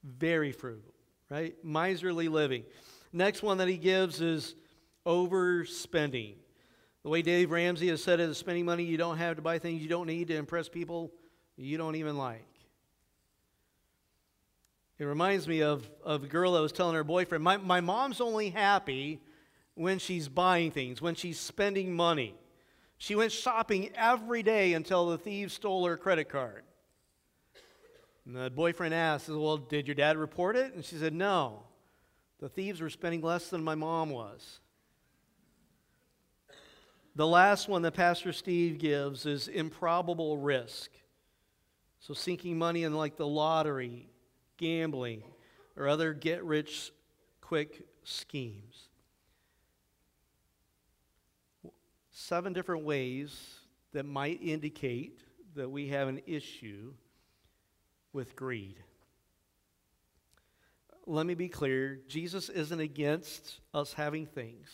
Very 0.04 0.54
frugal, 0.54 0.94
right? 1.30 1.54
Miserly 1.62 2.30
living. 2.30 2.64
Next 3.12 3.44
one 3.44 3.58
that 3.58 3.68
he 3.68 3.76
gives 3.76 4.22
is 4.22 4.56
overspending. 5.06 6.36
The 7.04 7.10
way 7.10 7.22
Dave 7.22 7.52
Ramsey 7.52 7.90
has 7.90 8.02
said 8.02 8.22
it 8.22 8.30
is 8.30 8.38
spending 8.38 8.64
money 8.64 8.84
you 8.84 8.98
don't 8.98 9.18
have 9.18 9.36
to 9.36 9.42
buy 9.42 9.60
things 9.60 9.82
you 9.82 9.90
don't 9.90 10.08
need 10.08 10.30
to 10.30 10.36
impress 10.36 10.70
people 10.70 11.12
you 11.58 11.78
don't 11.78 11.96
even 11.96 12.18
like. 12.18 12.46
It 15.00 15.06
reminds 15.06 15.48
me 15.48 15.62
of, 15.62 15.90
of 16.04 16.24
a 16.24 16.28
girl 16.28 16.54
that 16.54 16.62
was 16.62 16.72
telling 16.72 16.96
her 16.96 17.04
boyfriend, 17.04 17.44
my, 17.44 17.58
my 17.58 17.82
mom's 17.82 18.22
only 18.22 18.50
happy 18.50 19.20
when 19.76 19.98
she's 19.98 20.28
buying 20.28 20.72
things, 20.72 21.02
when 21.02 21.16
she's 21.16 21.40
spending 21.40 21.96
money. 21.96 22.36
She 23.00 23.16
went 23.16 23.32
shopping 23.32 23.90
every 23.96 24.44
day 24.44 24.74
until 24.74 25.08
the 25.08 25.18
thieves 25.18 25.54
stole 25.54 25.86
her 25.88 25.96
credit 25.98 26.28
card. 26.30 26.64
And 28.26 28.36
the 28.36 28.50
boyfriend 28.50 28.94
asked, 28.94 29.30
Well, 29.30 29.58
did 29.58 29.88
your 29.88 29.96
dad 29.96 30.18
report 30.18 30.58
it? 30.58 30.76
And 30.76 30.84
she 30.84 30.98
said, 30.98 31.14
No. 31.14 31.64
The 32.40 32.50
thieves 32.50 32.82
were 32.82 32.90
spending 32.90 33.22
less 33.22 33.50
than 33.50 33.64
my 33.64 33.76
mom 33.76 34.10
was. 34.10 34.60
The 37.16 37.26
last 37.26 37.68
one 37.68 37.82
that 37.84 37.94
Pastor 37.94 38.34
Steve 38.34 38.78
gives 38.78 39.26
is 39.26 39.48
improbable 39.48 40.38
risk. 40.38 40.92
So, 42.00 42.14
sinking 42.14 42.58
money 42.58 42.84
in 42.84 42.94
like 42.94 43.18
the 43.18 43.28
lottery, 43.28 44.10
gambling, 44.58 45.24
or 45.76 45.88
other 45.88 46.14
get 46.14 46.44
rich 46.44 46.92
quick 47.42 47.88
schemes. 48.04 48.89
Seven 52.30 52.54
different 52.54 52.84
ways 52.84 53.56
that 53.92 54.06
might 54.06 54.40
indicate 54.40 55.20
that 55.56 55.68
we 55.68 55.88
have 55.88 56.08
an 56.08 56.22
issue 56.28 56.94
with 58.14 58.36
greed. 58.36 58.76
Let 61.08 61.26
me 61.26 61.34
be 61.34 61.50
clear 61.50 62.00
Jesus 62.08 62.50
isn't 62.50 62.80
against 62.80 63.60
us 63.74 63.94
having 63.94 64.28
things. 64.28 64.70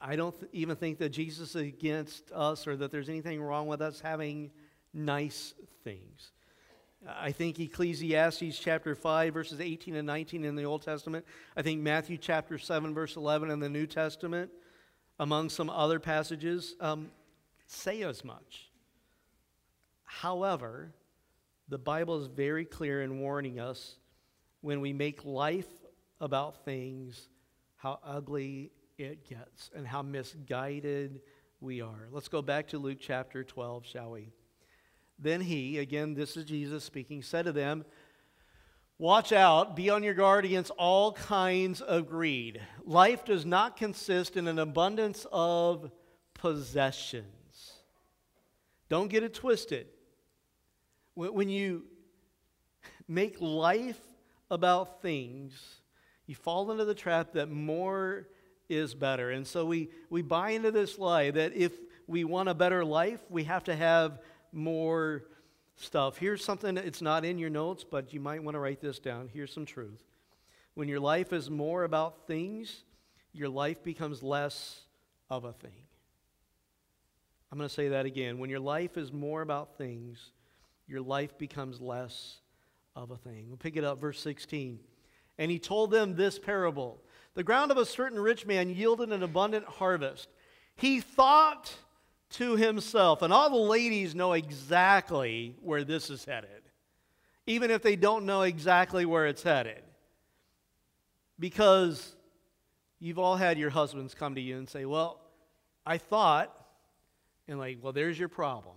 I 0.00 0.14
don't 0.14 0.38
th- 0.38 0.48
even 0.52 0.76
think 0.76 0.98
that 0.98 1.08
Jesus 1.08 1.56
is 1.56 1.62
against 1.62 2.30
us 2.30 2.68
or 2.68 2.76
that 2.76 2.92
there's 2.92 3.08
anything 3.08 3.42
wrong 3.42 3.66
with 3.66 3.82
us 3.82 3.98
having 3.98 4.52
nice 4.94 5.54
things. 5.82 6.30
I 7.08 7.32
think 7.32 7.58
Ecclesiastes 7.58 8.60
chapter 8.60 8.94
5, 8.94 9.34
verses 9.34 9.60
18 9.60 9.96
and 9.96 10.06
19 10.06 10.44
in 10.44 10.54
the 10.54 10.64
Old 10.64 10.82
Testament. 10.82 11.24
I 11.56 11.62
think 11.62 11.80
Matthew 11.80 12.16
chapter 12.16 12.58
7, 12.58 12.94
verse 12.94 13.16
11 13.16 13.50
in 13.50 13.58
the 13.58 13.70
New 13.70 13.88
Testament 13.88 14.52
among 15.20 15.50
some 15.50 15.68
other 15.68 16.00
passages, 16.00 16.74
um, 16.80 17.10
say 17.66 18.02
as 18.02 18.24
much. 18.24 18.70
However, 20.04 20.94
the 21.68 21.76
Bible 21.76 22.20
is 22.20 22.26
very 22.26 22.64
clear 22.64 23.02
in 23.02 23.20
warning 23.20 23.60
us 23.60 23.96
when 24.62 24.80
we 24.80 24.94
make 24.94 25.24
life 25.26 25.68
about 26.22 26.64
things, 26.64 27.28
how 27.76 28.00
ugly 28.02 28.72
it 28.96 29.28
gets 29.28 29.70
and 29.76 29.86
how 29.86 30.00
misguided 30.00 31.20
we 31.60 31.82
are. 31.82 32.08
Let's 32.10 32.28
go 32.28 32.40
back 32.40 32.68
to 32.68 32.78
Luke 32.78 32.98
chapter 32.98 33.44
12, 33.44 33.84
shall 33.86 34.12
we? 34.12 34.32
Then 35.18 35.42
he, 35.42 35.78
again, 35.78 36.14
this 36.14 36.34
is 36.34 36.46
Jesus 36.46 36.82
speaking, 36.82 37.22
said 37.22 37.44
to 37.44 37.52
them, 37.52 37.84
Watch 39.00 39.32
out, 39.32 39.76
be 39.76 39.88
on 39.88 40.02
your 40.02 40.12
guard 40.12 40.44
against 40.44 40.70
all 40.72 41.12
kinds 41.12 41.80
of 41.80 42.06
greed. 42.06 42.60
Life 42.84 43.24
does 43.24 43.46
not 43.46 43.78
consist 43.78 44.36
in 44.36 44.46
an 44.46 44.58
abundance 44.58 45.26
of 45.32 45.90
possessions. 46.34 47.72
Don't 48.90 49.08
get 49.08 49.22
it 49.22 49.32
twisted. 49.32 49.86
When 51.14 51.48
you 51.48 51.84
make 53.08 53.40
life 53.40 53.98
about 54.50 55.00
things, 55.00 55.58
you 56.26 56.34
fall 56.34 56.70
into 56.70 56.84
the 56.84 56.94
trap 56.94 57.32
that 57.32 57.48
more 57.48 58.28
is 58.68 58.94
better. 58.94 59.30
And 59.30 59.46
so 59.46 59.64
we, 59.64 59.88
we 60.10 60.20
buy 60.20 60.50
into 60.50 60.72
this 60.72 60.98
lie 60.98 61.30
that 61.30 61.54
if 61.54 61.72
we 62.06 62.24
want 62.24 62.50
a 62.50 62.54
better 62.54 62.84
life, 62.84 63.20
we 63.30 63.44
have 63.44 63.64
to 63.64 63.74
have 63.74 64.18
more 64.52 65.24
stuff. 65.80 66.18
Here's 66.18 66.44
something, 66.44 66.76
it's 66.76 67.02
not 67.02 67.24
in 67.24 67.38
your 67.38 67.50
notes, 67.50 67.84
but 67.84 68.12
you 68.12 68.20
might 68.20 68.42
want 68.42 68.54
to 68.54 68.58
write 68.58 68.80
this 68.80 68.98
down. 68.98 69.28
Here's 69.32 69.52
some 69.52 69.66
truth. 69.66 70.02
When 70.74 70.88
your 70.88 71.00
life 71.00 71.32
is 71.32 71.50
more 71.50 71.84
about 71.84 72.26
things, 72.26 72.84
your 73.32 73.48
life 73.48 73.82
becomes 73.82 74.22
less 74.22 74.82
of 75.28 75.44
a 75.44 75.52
thing. 75.52 75.84
I'm 77.50 77.58
going 77.58 77.68
to 77.68 77.74
say 77.74 77.88
that 77.88 78.06
again. 78.06 78.38
When 78.38 78.50
your 78.50 78.60
life 78.60 78.96
is 78.96 79.12
more 79.12 79.42
about 79.42 79.76
things, 79.76 80.32
your 80.86 81.00
life 81.00 81.36
becomes 81.38 81.80
less 81.80 82.38
of 82.94 83.10
a 83.10 83.16
thing. 83.16 83.46
We'll 83.48 83.56
pick 83.56 83.76
it 83.76 83.84
up, 83.84 84.00
verse 84.00 84.20
16. 84.20 84.78
And 85.38 85.50
he 85.50 85.58
told 85.58 85.90
them 85.90 86.14
this 86.14 86.38
parable 86.38 87.02
The 87.34 87.42
ground 87.42 87.70
of 87.70 87.76
a 87.76 87.86
certain 87.86 88.20
rich 88.20 88.46
man 88.46 88.70
yielded 88.70 89.10
an 89.10 89.22
abundant 89.22 89.66
harvest. 89.66 90.28
He 90.76 91.00
thought 91.00 91.74
to 92.30 92.56
himself, 92.56 93.22
and 93.22 93.32
all 93.32 93.50
the 93.50 93.56
ladies 93.56 94.14
know 94.14 94.32
exactly 94.32 95.56
where 95.60 95.84
this 95.84 96.10
is 96.10 96.24
headed, 96.24 96.62
even 97.46 97.70
if 97.70 97.82
they 97.82 97.96
don't 97.96 98.26
know 98.26 98.42
exactly 98.42 99.04
where 99.04 99.26
it's 99.26 99.42
headed. 99.42 99.82
Because 101.38 102.14
you've 102.98 103.18
all 103.18 103.36
had 103.36 103.58
your 103.58 103.70
husbands 103.70 104.14
come 104.14 104.34
to 104.34 104.40
you 104.40 104.58
and 104.58 104.68
say, 104.68 104.84
Well, 104.84 105.20
I 105.86 105.98
thought, 105.98 106.54
and 107.48 107.58
like, 107.58 107.78
well, 107.82 107.92
there's 107.92 108.18
your 108.18 108.28
problem. 108.28 108.76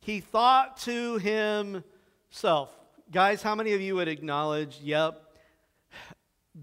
He 0.00 0.20
thought 0.20 0.78
to 0.78 1.18
himself. 1.18 2.70
Guys, 3.10 3.42
how 3.42 3.54
many 3.54 3.74
of 3.74 3.80
you 3.80 3.94
would 3.96 4.08
acknowledge, 4.08 4.80
yep, 4.82 5.36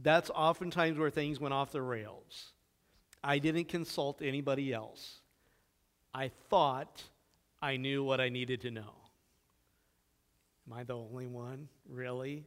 that's 0.02 0.30
oftentimes 0.32 0.98
where 0.98 1.10
things 1.10 1.40
went 1.40 1.54
off 1.54 1.72
the 1.72 1.82
rails? 1.82 2.52
I 3.24 3.40
didn't 3.40 3.66
consult 3.66 4.22
anybody 4.22 4.74
else. 4.74 5.20
I 6.14 6.32
thought 6.50 7.04
I 7.62 7.78
knew 7.78 8.04
what 8.04 8.22
I 8.22 8.30
needed 8.30 8.62
to 8.62 8.72
know. 8.72 8.94
Am 10.68 10.78
I 10.78 10.84
the 10.84 10.96
only 10.96 11.28
one? 11.28 11.68
Really? 11.88 12.46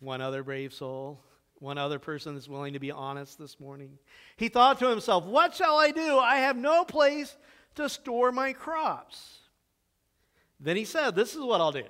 One 0.00 0.20
other 0.20 0.42
brave 0.42 0.72
soul? 0.72 1.20
One 1.60 1.78
other 1.78 1.98
person 1.98 2.34
that's 2.34 2.48
willing 2.48 2.72
to 2.72 2.78
be 2.78 2.90
honest 2.90 3.38
this 3.38 3.60
morning? 3.60 3.98
He 4.36 4.48
thought 4.48 4.78
to 4.80 4.88
himself, 4.88 5.24
What 5.24 5.54
shall 5.54 5.76
I 5.76 5.90
do? 5.92 6.18
I 6.18 6.36
have 6.36 6.56
no 6.56 6.84
place 6.84 7.36
to 7.76 7.88
store 7.88 8.32
my 8.32 8.52
crops. 8.52 9.38
Then 10.58 10.76
he 10.76 10.84
said, 10.84 11.14
This 11.14 11.34
is 11.34 11.40
what 11.40 11.60
I'll 11.60 11.72
do. 11.72 11.84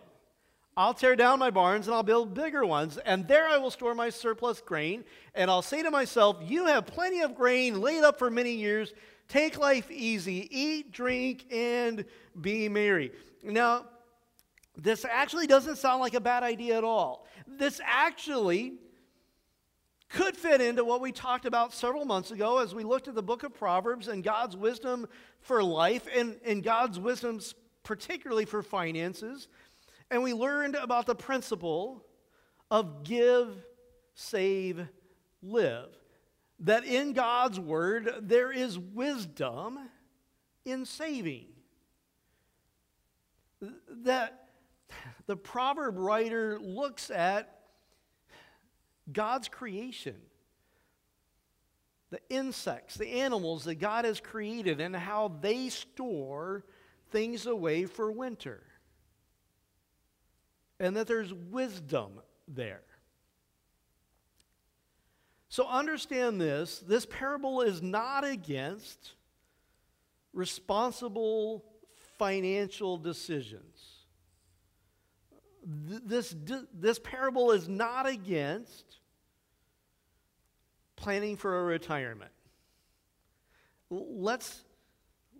I'll 0.76 0.94
tear 0.94 1.14
down 1.14 1.38
my 1.38 1.50
barns 1.50 1.86
and 1.86 1.94
I'll 1.94 2.02
build 2.02 2.34
bigger 2.34 2.66
ones, 2.66 2.98
and 2.98 3.28
there 3.28 3.48
I 3.48 3.58
will 3.58 3.70
store 3.70 3.94
my 3.94 4.10
surplus 4.10 4.60
grain. 4.60 5.04
And 5.34 5.50
I'll 5.50 5.62
say 5.62 5.82
to 5.82 5.90
myself, 5.90 6.38
You 6.42 6.66
have 6.66 6.86
plenty 6.86 7.20
of 7.20 7.34
grain 7.34 7.80
laid 7.80 8.02
up 8.02 8.18
for 8.18 8.30
many 8.30 8.52
years. 8.52 8.92
Take 9.28 9.58
life 9.58 9.90
easy, 9.90 10.48
eat, 10.50 10.92
drink, 10.92 11.46
and 11.50 12.04
be 12.40 12.68
merry. 12.68 13.12
Now, 13.42 13.86
this 14.76 15.04
actually 15.04 15.46
doesn't 15.46 15.76
sound 15.76 16.00
like 16.00 16.14
a 16.14 16.20
bad 16.20 16.42
idea 16.42 16.76
at 16.76 16.84
all. 16.84 17.26
This 17.46 17.80
actually 17.84 18.74
could 20.08 20.36
fit 20.36 20.60
into 20.60 20.84
what 20.84 21.00
we 21.00 21.12
talked 21.12 21.46
about 21.46 21.72
several 21.72 22.04
months 22.04 22.30
ago 22.30 22.58
as 22.58 22.74
we 22.74 22.84
looked 22.84 23.08
at 23.08 23.14
the 23.14 23.22
book 23.22 23.42
of 23.42 23.54
Proverbs 23.54 24.08
and 24.08 24.22
God's 24.22 24.56
wisdom 24.56 25.06
for 25.40 25.62
life 25.62 26.06
and, 26.14 26.36
and 26.44 26.62
God's 26.62 26.98
wisdom, 26.98 27.40
particularly 27.82 28.44
for 28.44 28.62
finances. 28.62 29.48
And 30.10 30.22
we 30.22 30.32
learned 30.32 30.74
about 30.74 31.06
the 31.06 31.14
principle 31.14 32.04
of 32.70 33.04
give, 33.04 33.48
save, 34.14 34.86
live. 35.42 35.88
That 36.60 36.84
in 36.84 37.12
God's 37.12 37.58
word, 37.58 38.12
there 38.22 38.52
is 38.52 38.78
wisdom 38.78 39.78
in 40.64 40.86
saving. 40.86 41.46
That 43.88 44.48
the 45.26 45.36
proverb 45.36 45.98
writer 45.98 46.58
looks 46.60 47.10
at 47.10 47.60
God's 49.10 49.48
creation, 49.48 50.16
the 52.10 52.20
insects, 52.30 52.94
the 52.94 53.08
animals 53.08 53.64
that 53.64 53.76
God 53.76 54.04
has 54.04 54.20
created, 54.20 54.80
and 54.80 54.94
how 54.94 55.32
they 55.40 55.68
store 55.68 56.64
things 57.10 57.46
away 57.46 57.86
for 57.86 58.10
winter 58.12 58.62
and 60.84 60.96
that 60.96 61.06
there's 61.06 61.32
wisdom 61.32 62.20
there. 62.46 62.82
So 65.48 65.66
understand 65.66 66.38
this 66.38 66.80
this 66.80 67.06
parable 67.06 67.62
is 67.62 67.80
not 67.80 68.22
against 68.22 69.12
responsible 70.34 71.64
financial 72.18 72.98
decisions. 72.98 74.04
This, 75.66 76.36
this 76.74 76.98
parable 76.98 77.52
is 77.52 77.66
not 77.66 78.06
against 78.06 78.98
planning 80.96 81.38
for 81.38 81.60
a 81.60 81.64
retirement. 81.64 82.32
Let's 83.88 84.60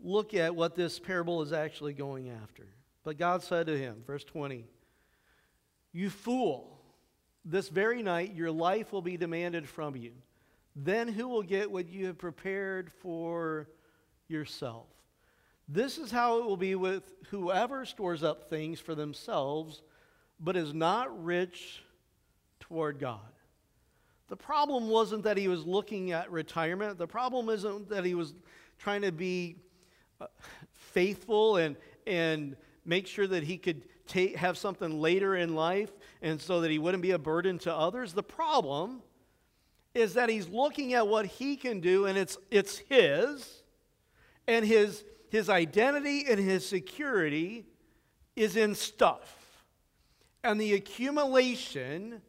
look 0.02 0.32
at 0.32 0.56
what 0.56 0.74
this 0.74 0.98
parable 0.98 1.42
is 1.42 1.52
actually 1.52 1.92
going 1.92 2.30
after. 2.30 2.66
But 3.02 3.18
God 3.18 3.42
said 3.42 3.66
to 3.66 3.76
him, 3.76 4.02
verse 4.06 4.24
20, 4.24 4.64
you 5.94 6.10
fool, 6.10 6.78
this 7.44 7.68
very 7.68 8.02
night 8.02 8.34
your 8.34 8.50
life 8.50 8.92
will 8.92 9.00
be 9.00 9.16
demanded 9.16 9.66
from 9.66 9.96
you. 9.96 10.12
Then 10.76 11.08
who 11.08 11.28
will 11.28 11.42
get 11.42 11.70
what 11.70 11.88
you 11.88 12.06
have 12.06 12.18
prepared 12.18 12.90
for 13.00 13.68
yourself? 14.28 14.88
This 15.68 15.96
is 15.96 16.10
how 16.10 16.38
it 16.38 16.44
will 16.44 16.56
be 16.56 16.74
with 16.74 17.14
whoever 17.28 17.86
stores 17.86 18.22
up 18.22 18.50
things 18.50 18.80
for 18.80 18.94
themselves, 18.94 19.82
but 20.40 20.56
is 20.56 20.74
not 20.74 21.24
rich 21.24 21.82
toward 22.60 22.98
God. 22.98 23.20
The 24.28 24.36
problem 24.36 24.88
wasn't 24.88 25.22
that 25.24 25.36
he 25.36 25.48
was 25.48 25.64
looking 25.64 26.10
at 26.10 26.30
retirement. 26.30 26.98
The 26.98 27.06
problem 27.06 27.48
isn't 27.48 27.88
that 27.90 28.04
he 28.04 28.14
was 28.14 28.34
trying 28.78 29.02
to 29.02 29.12
be 29.12 29.56
uh, 30.20 30.26
faithful 30.72 31.56
and, 31.56 31.76
and 32.06 32.56
make 32.84 33.06
sure 33.06 33.26
that 33.26 33.44
he 33.44 33.56
could 33.56 33.82
take, 34.06 34.36
have 34.36 34.56
something 34.58 35.00
later 35.00 35.36
in 35.36 35.54
life 35.54 35.90
and 36.22 36.40
so 36.40 36.60
that 36.60 36.70
he 36.70 36.78
wouldn't 36.78 37.02
be 37.02 37.12
a 37.12 37.18
burden 37.18 37.58
to 37.60 37.74
others. 37.74 38.12
The 38.12 38.22
problem 38.22 39.02
is 39.94 40.14
that 40.14 40.28
he's 40.28 40.48
looking 40.48 40.94
at 40.94 41.06
what 41.06 41.26
he 41.26 41.56
can 41.56 41.80
do 41.80 42.06
and 42.06 42.18
it's, 42.18 42.36
it's 42.50 42.78
his, 42.78 43.62
and 44.46 44.64
his, 44.64 45.04
his 45.30 45.48
identity 45.48 46.24
and 46.28 46.38
his 46.38 46.66
security 46.66 47.64
is 48.36 48.56
in 48.56 48.74
stuff. 48.74 49.40
And 50.42 50.60
the 50.60 50.74
accumulation 50.74 52.20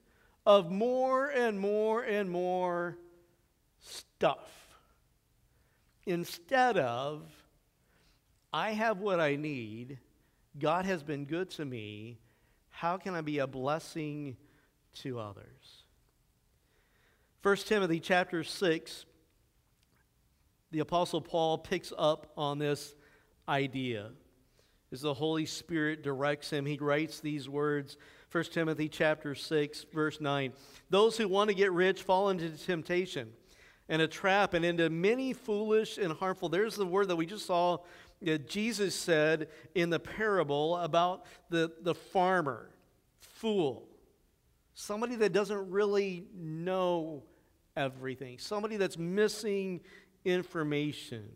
of 0.46 0.72
more 0.72 1.28
and 1.30 1.60
more 1.60 2.04
and 2.04 2.30
more 2.30 2.98
stuff 3.82 4.50
instead 6.06 6.78
of, 6.78 7.24
I 8.54 8.72
have 8.72 9.00
what 9.00 9.20
I 9.20 9.36
need 9.36 10.00
God 10.58 10.86
has 10.86 11.04
been 11.04 11.26
good 11.26 11.50
to 11.52 11.66
me. 11.66 12.20
How 12.70 12.98
can 12.98 13.14
I 13.14 13.22
be 13.22 13.40
a 13.40 13.48
blessing 13.48 14.38
to 14.96 15.20
others? 15.20 15.84
1 17.42 17.58
Timothy 17.58 18.00
chapter 18.00 18.44
6, 18.44 19.06
the 20.72 20.80
Apostle 20.80 21.22
Paul 21.22 21.58
picks 21.58 21.92
up 21.98 22.32
on 22.38 22.58
this 22.58 22.96
idea. 23.48 24.12
As 24.92 25.02
the 25.02 25.14
Holy 25.14 25.46
Spirit 25.46 26.04
directs 26.04 26.50
him, 26.50 26.66
he 26.66 26.78
writes 26.78 27.20
these 27.20 27.50
words 27.50 27.98
1 28.32 28.46
Timothy 28.46 28.90
chapter 28.90 29.36
6, 29.36 29.86
verse 29.94 30.20
9. 30.20 30.54
Those 30.90 31.18
who 31.18 31.28
want 31.28 31.50
to 31.50 31.56
get 31.56 31.72
rich 31.72 32.02
fall 32.02 32.30
into 32.30 32.50
temptation 32.50 33.32
and 33.88 34.02
a 34.02 34.08
trap 34.08 34.54
and 34.54 34.66
into 34.66 34.90
many 34.90 35.34
foolish 35.34 35.98
and 35.98 36.12
harmful. 36.14 36.50
There's 36.50 36.76
the 36.76 36.86
word 36.86 37.08
that 37.10 37.16
we 37.16 37.26
just 37.26 37.46
saw 37.46 37.80
Jesus 38.48 38.96
said 38.96 39.48
in 39.74 39.90
the 39.90 40.00
parable 40.00 40.78
about 40.78 41.26
the, 41.50 41.72
the 41.82 41.96
farmer, 41.96 42.70
fool, 43.20 43.88
somebody 44.74 45.16
that 45.16 45.32
doesn't 45.32 45.70
really 45.70 46.26
know 46.36 47.24
everything, 47.76 48.38
somebody 48.40 48.78
that's 48.78 48.98
missing 48.98 49.82
information. 50.24 51.30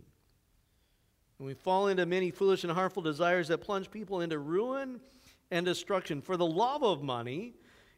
And 1.37 1.47
we 1.47 1.53
fall 1.53 1.87
into 1.87 2.05
many 2.05 2.31
foolish 2.31 2.63
and 2.63 2.73
harmful 2.73 3.01
desires 3.01 3.47
that 3.47 3.59
plunge 3.59 3.89
people 3.89 4.21
into 4.21 4.39
ruin 4.39 4.99
and 5.51 5.65
destruction. 5.65 6.21
For 6.21 6.37
the 6.37 6.45
love 6.45 6.83
of 6.83 7.01
money 7.01 7.53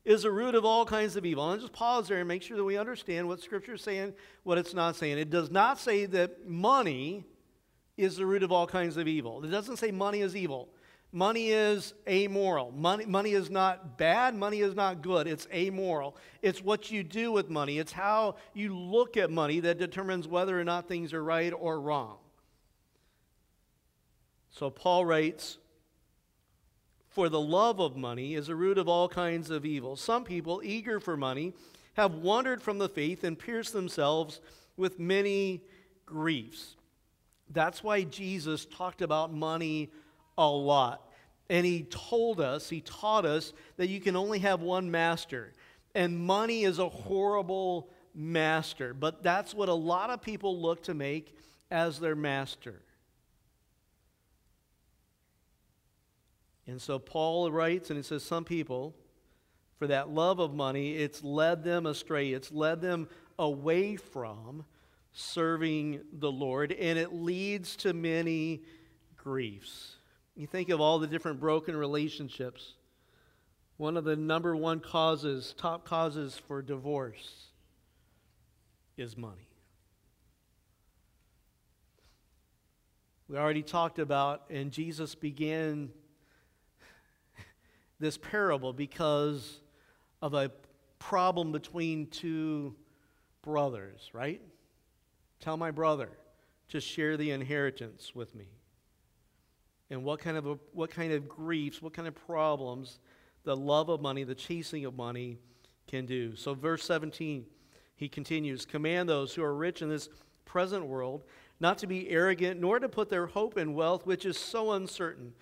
is 0.06 0.24
the 0.24 0.32
root 0.32 0.56
of 0.56 0.66
all 0.66 0.86
kinds 0.86 1.16
of 1.16 1.26
evil. 1.26 1.50
And 1.52 1.60
just 1.60 1.74
pause 1.74 2.08
there 2.08 2.20
and 2.20 2.28
make 2.28 2.44
sure 2.44 2.58
that 2.58 2.64
we 2.64 2.78
understand 2.78 3.28
what 3.28 3.40
Scripture 3.40 3.74
is 3.74 3.82
saying, 3.82 4.14
what 4.44 4.58
it's 4.58 4.74
not 4.74 4.96
saying. 4.96 5.18
It 5.18 5.30
does 5.30 5.50
not 5.50 5.80
say 5.80 6.06
that 6.08 6.48
money 6.48 7.26
is 7.98 8.18
the 8.18 8.26
root 8.26 8.44
of 8.44 8.52
all 8.52 8.68
kinds 8.68 8.98
of 8.98 9.08
evil. 9.08 9.44
It 9.44 9.50
doesn't 9.50 9.78
say 9.78 9.92
money 9.92 10.22
is 10.22 10.36
evil. 10.36 10.70
Money 11.14 11.50
is 11.50 11.94
amoral. 12.08 12.72
Money, 12.72 13.06
money 13.06 13.34
is 13.34 13.50
not 13.50 13.98
bad. 13.98 14.34
Money 14.34 14.62
is 14.62 14.76
not 14.76 15.02
good. 15.02 15.28
It's 15.28 15.46
amoral. 15.54 16.16
It's 16.42 16.64
what 16.64 16.90
you 16.90 17.04
do 17.04 17.34
with 17.34 17.50
money. 17.50 17.80
It's 17.80 17.92
how 17.92 18.36
you 18.54 18.76
look 18.76 19.18
at 19.18 19.30
money 19.30 19.60
that 19.60 19.78
determines 19.78 20.28
whether 20.28 20.60
or 20.60 20.64
not 20.64 20.88
things 20.88 21.14
are 21.14 21.24
right 21.24 21.52
or 21.52 21.82
wrong. 21.82 22.18
So 24.52 24.70
Paul 24.70 25.06
writes, 25.06 25.58
For 27.10 27.28
the 27.28 27.42
love 27.42 27.82
of 27.82 27.98
money 27.98 28.36
is 28.36 28.48
the 28.48 28.56
root 28.56 28.78
of 28.78 28.88
all 28.88 29.10
kinds 29.10 29.50
of 29.50 29.66
evil. 29.66 29.98
Some 29.98 30.24
people, 30.24 30.62
eager 30.64 31.02
for 31.02 31.18
money, 31.18 31.54
have 31.96 32.16
wandered 32.16 32.62
from 32.62 32.78
the 32.78 32.90
faith 32.90 33.26
and 33.26 33.38
pierced 33.38 33.74
themselves 33.74 34.40
with 34.78 34.98
many 34.98 35.62
griefs. 36.06 36.78
That's 37.54 37.84
why 37.84 38.04
Jesus 38.04 38.66
talked 38.66 39.02
about 39.02 39.34
money 39.34 39.92
a 40.38 40.48
lot. 40.48 41.08
And 41.50 41.66
he 41.66 41.84
told 41.84 42.40
us, 42.40 42.70
he 42.70 42.82
taught 42.82 43.26
us 43.26 43.54
that 43.78 43.90
you 43.90 44.00
can 44.00 44.16
only 44.16 44.40
have 44.40 44.62
one 44.62 44.90
master. 44.90 45.52
And 45.94 46.18
money 46.18 46.64
is 46.64 46.80
a 46.80 46.88
horrible 46.88 47.90
master. 48.16 48.94
But 48.94 49.22
that's 49.22 49.54
what 49.54 49.70
a 49.70 49.74
lot 49.74 50.10
of 50.10 50.22
people 50.22 50.60
look 50.60 50.84
to 50.84 50.94
make 50.94 51.36
as 51.70 52.00
their 52.00 52.16
master. 52.16 52.82
And 56.68 56.82
so 56.82 57.00
Paul 57.00 57.52
writes, 57.52 57.90
and 57.90 57.98
he 57.98 58.04
says, 58.04 58.24
Some 58.24 58.46
people, 58.46 58.96
for 59.78 59.88
that 59.88 60.10
love 60.10 60.40
of 60.40 60.54
money, 60.54 60.96
it's 60.96 61.24
led 61.24 61.64
them 61.64 61.86
astray. 61.86 62.32
It's 62.32 62.52
led 62.52 62.82
them 62.82 63.10
away 63.38 63.98
from 63.98 64.64
serving 65.14 66.02
the 66.14 66.32
Lord, 66.32 66.72
and 66.72 66.98
it 66.98 67.14
leads 67.14 67.76
to 67.78 67.94
many 67.94 68.64
griefs. 69.18 69.96
You 70.36 70.48
think 70.48 70.70
of 70.70 70.80
all 70.80 71.00
the 71.00 71.08
different 71.08 71.40
broken 71.40 71.76
relationships. 71.76 72.76
One 73.78 73.98
of 73.98 74.04
the 74.04 74.16
number 74.16 74.56
one 74.56 74.80
causes, 74.80 75.54
top 75.58 75.86
causes 75.86 76.42
for 76.48 76.62
divorce 76.62 77.48
is 78.98 79.18
money. 79.18 79.48
We 83.28 83.38
already 83.38 83.64
talked 83.64 83.98
about, 83.98 84.44
and 84.50 84.72
Jesus 84.72 85.16
began 85.16 85.90
this 88.00 88.18
parable 88.18 88.74
because 88.74 89.62
of 90.22 90.34
a 90.34 90.52
problem 91.00 91.52
between 91.52 92.08
two 92.08 92.76
brothers, 93.42 94.10
right? 94.14 94.42
Tell 95.42 95.58
my 95.58 95.72
brother 95.72 96.10
to 96.70 96.80
share 96.80 97.18
the 97.18 97.32
inheritance 97.32 98.16
with 98.16 98.34
me. 98.34 98.46
And 99.90 100.06
what 100.06 100.20
kind 100.20 100.38
of, 100.38 100.48
a, 100.48 100.58
what 100.72 100.90
kind 100.90 101.12
of 101.12 101.28
griefs, 101.28 101.82
what 101.82 101.94
kind 101.94 102.08
of 102.08 102.16
problems 102.16 103.00
the 103.44 103.58
love 103.58 103.90
of 103.90 104.02
money, 104.02 104.24
the 104.24 104.36
chasing 104.36 104.86
of 104.86 104.96
money 104.96 105.38
can 105.88 106.06
do. 106.06 106.36
So, 106.36 106.54
verse 106.54 106.84
17, 106.86 107.46
he 107.96 108.08
continues 108.08 108.66
Command 108.66 109.10
those 109.10 109.34
who 109.34 109.44
are 109.44 109.54
rich 109.54 109.82
in 109.82 109.90
this 109.90 110.10
present 110.46 110.86
world 110.86 111.24
not 111.60 111.78
to 111.78 111.88
be 111.88 112.10
arrogant, 112.10 112.60
nor 112.60 112.80
to 112.80 112.90
put 112.90 113.10
their 113.10 113.28
hope 113.28 113.58
in 113.58 113.74
wealth, 113.74 114.06
which 114.06 114.26
is 114.26 114.38
so 114.38 114.72
uncertain, 114.72 115.34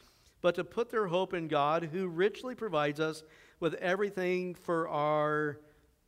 but 0.41 0.55
to 0.55 0.63
put 0.63 0.89
their 0.89 1.07
hope 1.07 1.33
in 1.33 1.47
God, 1.47 1.89
who 1.91 2.07
richly 2.07 2.55
provides 2.55 2.99
us 2.99 3.23
with 3.59 3.75
everything 3.75 4.53
for 4.53 4.89
our 4.89 5.59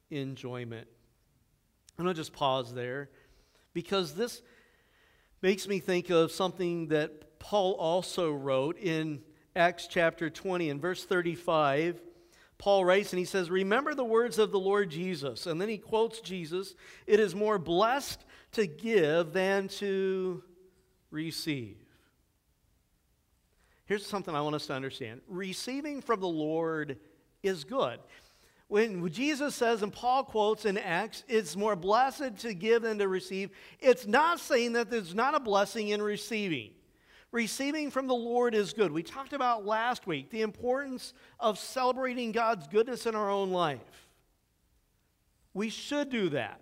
enjoyment. 0.10 0.88
I'm 1.98 2.04
going 2.04 2.14
to 2.14 2.20
just 2.20 2.34
pause 2.34 2.74
there 2.74 3.10
because 3.74 4.14
this 4.14 4.42
makes 5.42 5.68
me 5.68 5.80
think 5.80 6.10
of 6.10 6.32
something 6.32 6.88
that 6.88 7.40
Paul 7.40 7.74
also 7.74 8.32
wrote 8.32 8.78
in 8.78 9.22
Acts 9.56 9.88
chapter 9.88 10.30
20 10.30 10.70
and 10.70 10.82
verse 10.82 11.04
35. 11.04 12.02
Paul 12.58 12.86
writes 12.86 13.12
and 13.12 13.20
he 13.20 13.26
says, 13.26 13.50
Remember 13.50 13.96
the 13.96 14.06
words 14.06 14.38
of 14.38 14.52
the 14.52 14.60
Lord 14.60 14.92
Jesus. 14.92 15.48
And 15.48 15.60
then 15.60 15.68
he 15.68 15.78
quotes 15.78 16.22
Jesus 16.22 16.76
It 17.08 17.20
is 17.20 17.34
more 17.34 17.58
blessed 17.58 18.24
to 18.54 18.68
give 18.68 19.34
than 19.34 19.68
to 19.68 20.44
receive. 21.10 21.78
Here's 23.86 24.06
something 24.06 24.36
I 24.36 24.42
want 24.42 24.56
us 24.56 24.68
to 24.68 24.74
understand 24.74 25.22
receiving 25.28 26.02
from 26.02 26.22
the 26.22 26.28
Lord 26.28 26.98
is 27.44 27.64
good 27.64 28.00
when 28.72 29.10
Jesus 29.10 29.54
says, 29.54 29.84
and 29.84 29.92
Paul 29.92 30.24
quotes 30.24 30.64
in 30.64 30.78
Acts, 30.78 31.26
it's 31.28 31.58
more 31.58 31.76
blessed 31.76 32.38
to 32.38 32.54
give 32.54 32.84
than 32.84 33.00
to 33.00 33.08
receive, 33.10 33.50
it's 33.82 34.08
not 34.08 34.40
saying 34.40 34.72
that 34.74 34.90
there's 34.90 35.14
not 35.14 35.36
a 35.36 35.42
blessing 35.42 35.90
in 35.90 36.02
receiving. 36.02 36.72
Receiving 37.34 37.92
from 37.92 38.08
the 38.08 38.14
Lord 38.14 38.56
is 38.56 38.72
good. 38.72 38.94
We 38.94 39.04
talked 39.04 39.34
about 39.34 39.66
last 39.66 40.08
week 40.08 40.30
the 40.30 40.42
importance 40.42 41.14
of 41.38 41.60
celebrating 41.60 42.32
God's 42.32 42.66
goodness 42.70 43.06
in 43.06 43.14
our 43.14 43.30
own 43.30 43.52
life. 43.52 44.08
We 45.54 45.68
should 45.68 46.10
do 46.10 46.30
that. 46.30 46.62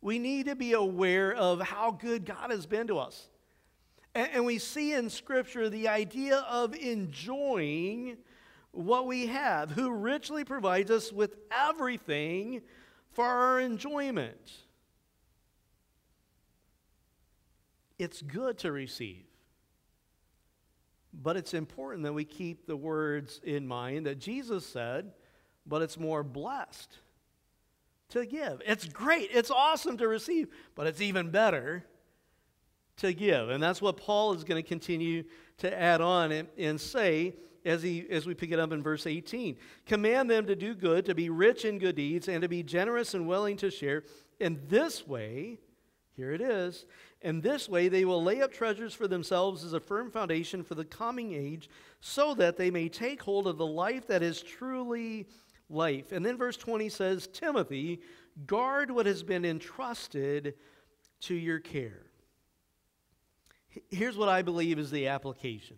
We 0.00 0.20
need 0.20 0.46
to 0.46 0.54
be 0.54 0.74
aware 0.74 1.34
of 1.34 1.60
how 1.60 1.90
good 1.90 2.24
God 2.24 2.52
has 2.52 2.66
been 2.66 2.86
to 2.86 3.00
us. 3.00 3.30
And, 4.14 4.46
we 4.46 4.58
see 4.60 4.92
in 4.92 5.10
Scripture 5.10 5.68
the 5.68 5.88
idea 5.88 6.36
of 6.48 6.76
enjoying 6.76 8.16
what 8.78 9.06
we 9.06 9.26
have, 9.26 9.72
who 9.72 9.90
richly 9.90 10.44
provides 10.44 10.88
us 10.88 11.12
with 11.12 11.34
everything 11.50 12.62
for 13.10 13.24
our 13.24 13.58
enjoyment. 13.58 14.52
It's 17.98 18.22
good 18.22 18.58
to 18.58 18.70
receive. 18.70 19.24
But 21.12 21.36
it's 21.36 21.54
important 21.54 22.04
that 22.04 22.12
we 22.12 22.24
keep 22.24 22.66
the 22.66 22.76
words 22.76 23.40
in 23.42 23.66
mind 23.66 24.06
that 24.06 24.20
Jesus 24.20 24.64
said, 24.64 25.10
but 25.66 25.82
it's 25.82 25.98
more 25.98 26.22
blessed 26.22 26.98
to 28.10 28.24
give. 28.24 28.62
It's 28.64 28.84
great, 28.86 29.30
it's 29.32 29.50
awesome 29.50 29.96
to 29.96 30.06
receive, 30.06 30.48
but 30.76 30.86
it's 30.86 31.00
even 31.00 31.30
better 31.30 31.84
to 32.98 33.12
give. 33.12 33.48
And 33.48 33.60
that's 33.60 33.82
what 33.82 33.96
Paul 33.96 34.34
is 34.34 34.44
going 34.44 34.62
to 34.62 34.68
continue 34.68 35.24
to 35.58 35.76
add 35.76 36.00
on 36.00 36.30
and, 36.30 36.46
and 36.56 36.80
say 36.80 37.34
as, 37.64 37.82
he, 37.82 38.06
as 38.10 38.26
we 38.26 38.34
pick 38.34 38.50
it 38.50 38.58
up 38.58 38.72
in 38.72 38.82
verse 38.82 39.06
18. 39.06 39.56
Command 39.86 40.30
them 40.30 40.46
to 40.46 40.56
do 40.56 40.74
good, 40.74 41.04
to 41.06 41.14
be 41.14 41.30
rich 41.30 41.64
in 41.64 41.78
good 41.78 41.96
deeds, 41.96 42.28
and 42.28 42.42
to 42.42 42.48
be 42.48 42.62
generous 42.62 43.14
and 43.14 43.28
willing 43.28 43.56
to 43.58 43.70
share. 43.70 44.04
In 44.40 44.60
this 44.68 45.06
way, 45.06 45.58
here 46.16 46.32
it 46.32 46.40
is, 46.40 46.86
in 47.22 47.40
this 47.40 47.68
way 47.68 47.88
they 47.88 48.04
will 48.04 48.22
lay 48.22 48.42
up 48.42 48.52
treasures 48.52 48.94
for 48.94 49.06
themselves 49.06 49.64
as 49.64 49.72
a 49.72 49.80
firm 49.80 50.10
foundation 50.10 50.62
for 50.62 50.74
the 50.74 50.84
coming 50.84 51.32
age, 51.32 51.68
so 52.00 52.34
that 52.34 52.56
they 52.56 52.70
may 52.70 52.88
take 52.88 53.22
hold 53.22 53.46
of 53.46 53.58
the 53.58 53.66
life 53.66 54.06
that 54.08 54.22
is 54.22 54.42
truly 54.42 55.26
life. 55.70 56.12
And 56.12 56.24
then 56.24 56.36
verse 56.36 56.56
20 56.56 56.88
says, 56.88 57.26
Timothy, 57.26 58.00
guard 58.46 58.90
what 58.90 59.06
has 59.06 59.22
been 59.22 59.44
entrusted 59.44 60.54
to 61.20 61.34
your 61.34 61.58
care. 61.58 62.06
Here's 63.90 64.16
what 64.16 64.28
I 64.28 64.42
believe 64.42 64.78
is 64.78 64.90
the 64.90 65.08
application 65.08 65.76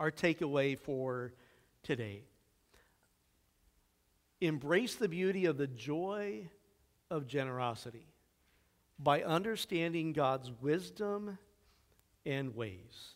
our 0.00 0.10
takeaway 0.10 0.78
for 0.78 1.34
today. 1.82 2.24
Embrace 4.40 4.94
the 4.94 5.10
beauty 5.10 5.44
of 5.44 5.58
the 5.58 5.66
joy 5.66 6.48
of 7.10 7.26
generosity 7.26 8.06
by 8.98 9.22
understanding 9.22 10.14
God's 10.14 10.50
wisdom 10.62 11.36
and 12.24 12.56
ways. 12.56 13.14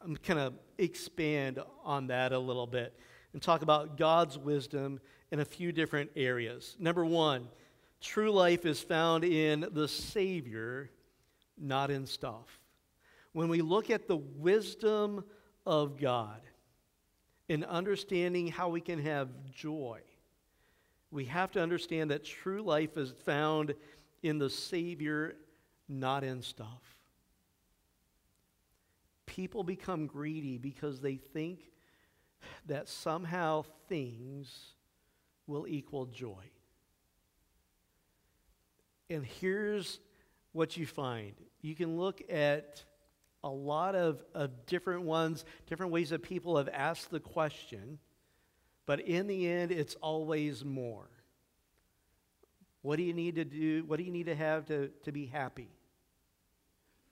I'm 0.00 0.16
going 0.26 0.38
to 0.38 0.52
expand 0.78 1.58
on 1.82 2.06
that 2.06 2.32
a 2.32 2.38
little 2.38 2.68
bit 2.68 2.96
and 3.32 3.42
talk 3.42 3.62
about 3.62 3.98
God's 3.98 4.38
wisdom 4.38 5.00
in 5.32 5.40
a 5.40 5.44
few 5.44 5.72
different 5.72 6.10
areas. 6.14 6.76
Number 6.78 7.04
one, 7.04 7.48
true 8.00 8.30
life 8.30 8.64
is 8.64 8.80
found 8.80 9.24
in 9.24 9.66
the 9.72 9.88
Savior, 9.88 10.88
not 11.58 11.90
in 11.90 12.06
stuff. 12.06 12.60
When 13.32 13.48
we 13.48 13.60
look 13.60 13.90
at 13.90 14.06
the 14.06 14.16
wisdom 14.16 15.24
of 15.66 15.98
God 15.98 16.40
in 17.48 17.64
understanding 17.64 18.48
how 18.48 18.68
we 18.68 18.80
can 18.80 19.02
have 19.02 19.28
joy, 19.52 20.00
we 21.10 21.24
have 21.24 21.50
to 21.52 21.60
understand 21.60 22.10
that 22.10 22.24
true 22.24 22.62
life 22.62 22.96
is 22.96 23.12
found 23.24 23.74
in 24.22 24.38
the 24.38 24.48
Savior, 24.48 25.36
not 25.88 26.22
in 26.22 26.42
stuff. 26.42 26.82
People 29.26 29.64
become 29.64 30.06
greedy 30.06 30.58
because 30.58 31.00
they 31.00 31.16
think 31.16 31.70
that 32.66 32.88
somehow 32.88 33.64
things 33.88 34.74
will 35.46 35.66
equal 35.66 36.06
joy. 36.06 36.44
And 39.08 39.24
here's 39.24 39.98
what 40.52 40.76
you 40.76 40.86
find 40.86 41.32
you 41.62 41.74
can 41.74 41.98
look 41.98 42.22
at 42.30 42.84
a 43.42 43.48
lot 43.48 43.94
of, 43.94 44.22
of 44.34 44.66
different 44.66 45.02
ones, 45.02 45.44
different 45.66 45.92
ways 45.92 46.10
that 46.10 46.22
people 46.22 46.56
have 46.56 46.68
asked 46.68 47.10
the 47.10 47.20
question, 47.20 47.98
but 48.86 49.00
in 49.00 49.26
the 49.26 49.48
end, 49.48 49.72
it's 49.72 49.94
always 49.96 50.64
more. 50.64 51.08
What 52.82 52.96
do 52.96 53.02
you 53.02 53.12
need 53.12 53.36
to 53.36 53.44
do? 53.44 53.84
What 53.86 53.98
do 53.98 54.04
you 54.04 54.10
need 54.10 54.26
to 54.26 54.34
have 54.34 54.66
to, 54.66 54.88
to 55.04 55.12
be 55.12 55.26
happy? 55.26 55.68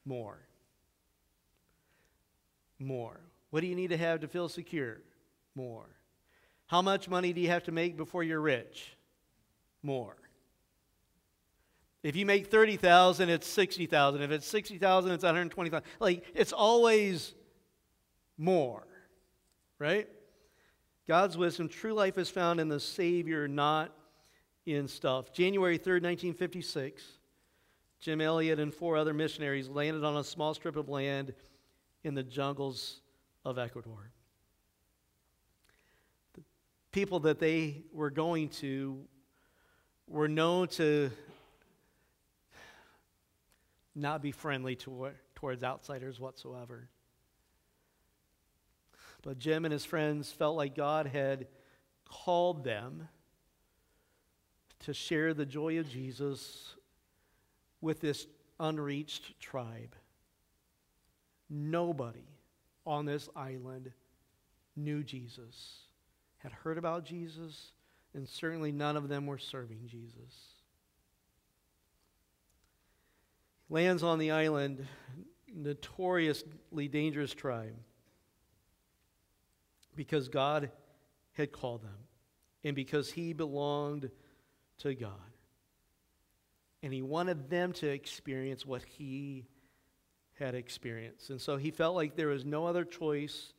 More. 0.05 0.39
More. 2.79 3.21
What 3.51 3.61
do 3.61 3.67
you 3.67 3.75
need 3.75 3.91
to 3.91 3.97
have 3.97 4.21
to 4.21 4.29
feel 4.29 4.49
secure? 4.49 4.99
More. 5.55 5.87
How 6.67 6.83
much 6.83 7.09
money 7.09 7.33
do 7.33 7.41
you 7.41 7.49
have 7.49 7.65
to 7.65 7.73
make 7.73 7.97
before 7.97 8.23
you're 8.23 8.41
rich? 8.41 8.97
More. 9.83 10.17
If 12.09 12.17
you 12.17 12.25
make 12.25 12.47
30,000, 12.47 13.29
it's 13.29 13.47
60,000. 13.47 14.23
If 14.23 14.31
it's 14.31 14.47
60,000, 14.47 15.13
it's 15.13 15.25
120,000. 15.25 15.87
Like 16.01 16.25
it's 16.35 16.55
always 16.55 17.35
more. 18.39 18.87
Right? 19.79 20.09
God's 21.07 21.37
wisdom, 21.37 21.69
true 21.69 21.93
life 21.93 22.17
is 22.17 22.31
found 22.31 22.61
in 22.61 22.69
the 22.71 22.81
Savior, 22.81 23.47
not 23.47 23.93
in 24.65 24.89
stuff. 24.89 25.35
January 25.35 25.79
3rd, 25.79 26.01
1956, 26.01 27.03
Jim 28.01 28.23
Elliot 28.23 28.59
and 28.59 28.73
four 28.73 28.97
other 28.97 29.13
missionaries 29.13 29.69
landed 29.69 30.03
on 30.03 30.17
a 30.17 30.25
small 30.25 30.55
strip 30.55 30.77
of 30.77 30.89
land 30.89 31.35
in 32.05 32.15
the 32.15 32.23
jungles 32.23 33.03
of 33.45 33.59
Ecuador. 33.59 34.13
The 36.33 36.43
people 36.91 37.21
that 37.21 37.39
they 37.39 37.83
were 37.93 38.11
going 38.11 38.49
to 38.49 38.99
were 40.07 40.29
known 40.29 40.69
to 40.69 41.11
not 43.99 44.23
be 44.23 44.33
friendly 44.33 44.77
to, 44.77 45.11
towards 45.35 45.63
outsiders 45.63 46.19
whatsoever. 46.21 46.89
But 49.23 49.39
Jim 49.39 49.65
and 49.65 49.73
his 49.73 49.85
friends 49.85 50.31
felt 50.31 50.57
like 50.57 50.75
God 50.75 51.07
had 51.07 51.49
called 52.09 52.65
them 52.65 53.09
to 54.81 54.95
share 54.95 55.35
the 55.35 55.47
joy 55.47 55.79
of 55.79 55.89
Jesus 55.89 56.75
with 57.81 58.01
this 58.01 58.27
unreached 58.61 59.39
tribe. 59.41 59.95
Nobody 61.51 62.29
on 62.87 63.05
this 63.05 63.29
island 63.35 63.93
knew 64.77 65.03
Jesus, 65.03 65.81
had 66.39 66.53
heard 66.53 66.79
about 66.79 67.05
Jesus, 67.05 67.73
and 68.15 68.29
certainly 68.29 68.73
none 68.73 68.97
of 68.97 69.09
them 69.09 69.27
were 69.27 69.39
serving 69.39 69.87
Jesus. 69.87 70.58
Lands 73.71 74.03
on 74.03 74.19
the 74.19 74.31
island, 74.31 74.87
notoriously 75.55 76.89
dangerous 76.89 77.35
tribe, 77.35 77.77
because 79.95 80.29
God 80.29 80.71
had 81.33 81.53
called 81.53 81.83
them 81.83 81.99
and 82.65 82.75
because 82.75 83.13
he 83.13 83.33
belonged 83.33 84.11
to 84.79 84.95
God. 84.95 85.13
And 86.83 86.93
he 86.93 87.03
wanted 87.03 87.51
them 87.51 87.73
to 87.75 87.89
experience 87.89 88.65
what 88.65 88.83
he 88.85 89.47
had 90.39 90.55
experienced. 90.55 91.31
And 91.31 91.41
so 91.41 91.57
he 91.57 91.71
felt 91.71 91.97
like 91.97 92.15
there 92.15 92.29
was 92.29 92.45
no 92.45 92.67
other 92.67 92.85
choice 92.85 93.53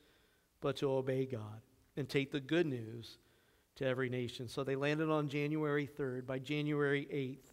but 0.62 0.78
to 0.78 0.90
obey 0.92 1.26
God 1.26 1.62
and 1.98 2.08
take 2.08 2.32
the 2.32 2.40
good 2.40 2.66
news 2.66 3.18
to 3.76 3.86
every 3.86 4.10
nation. 4.10 4.48
So 4.48 4.64
they 4.64 4.76
landed 4.76 5.10
on 5.10 5.28
January 5.28 5.88
3rd. 5.88 6.26
By 6.26 6.40
January 6.40 7.08
8th, 7.12 7.52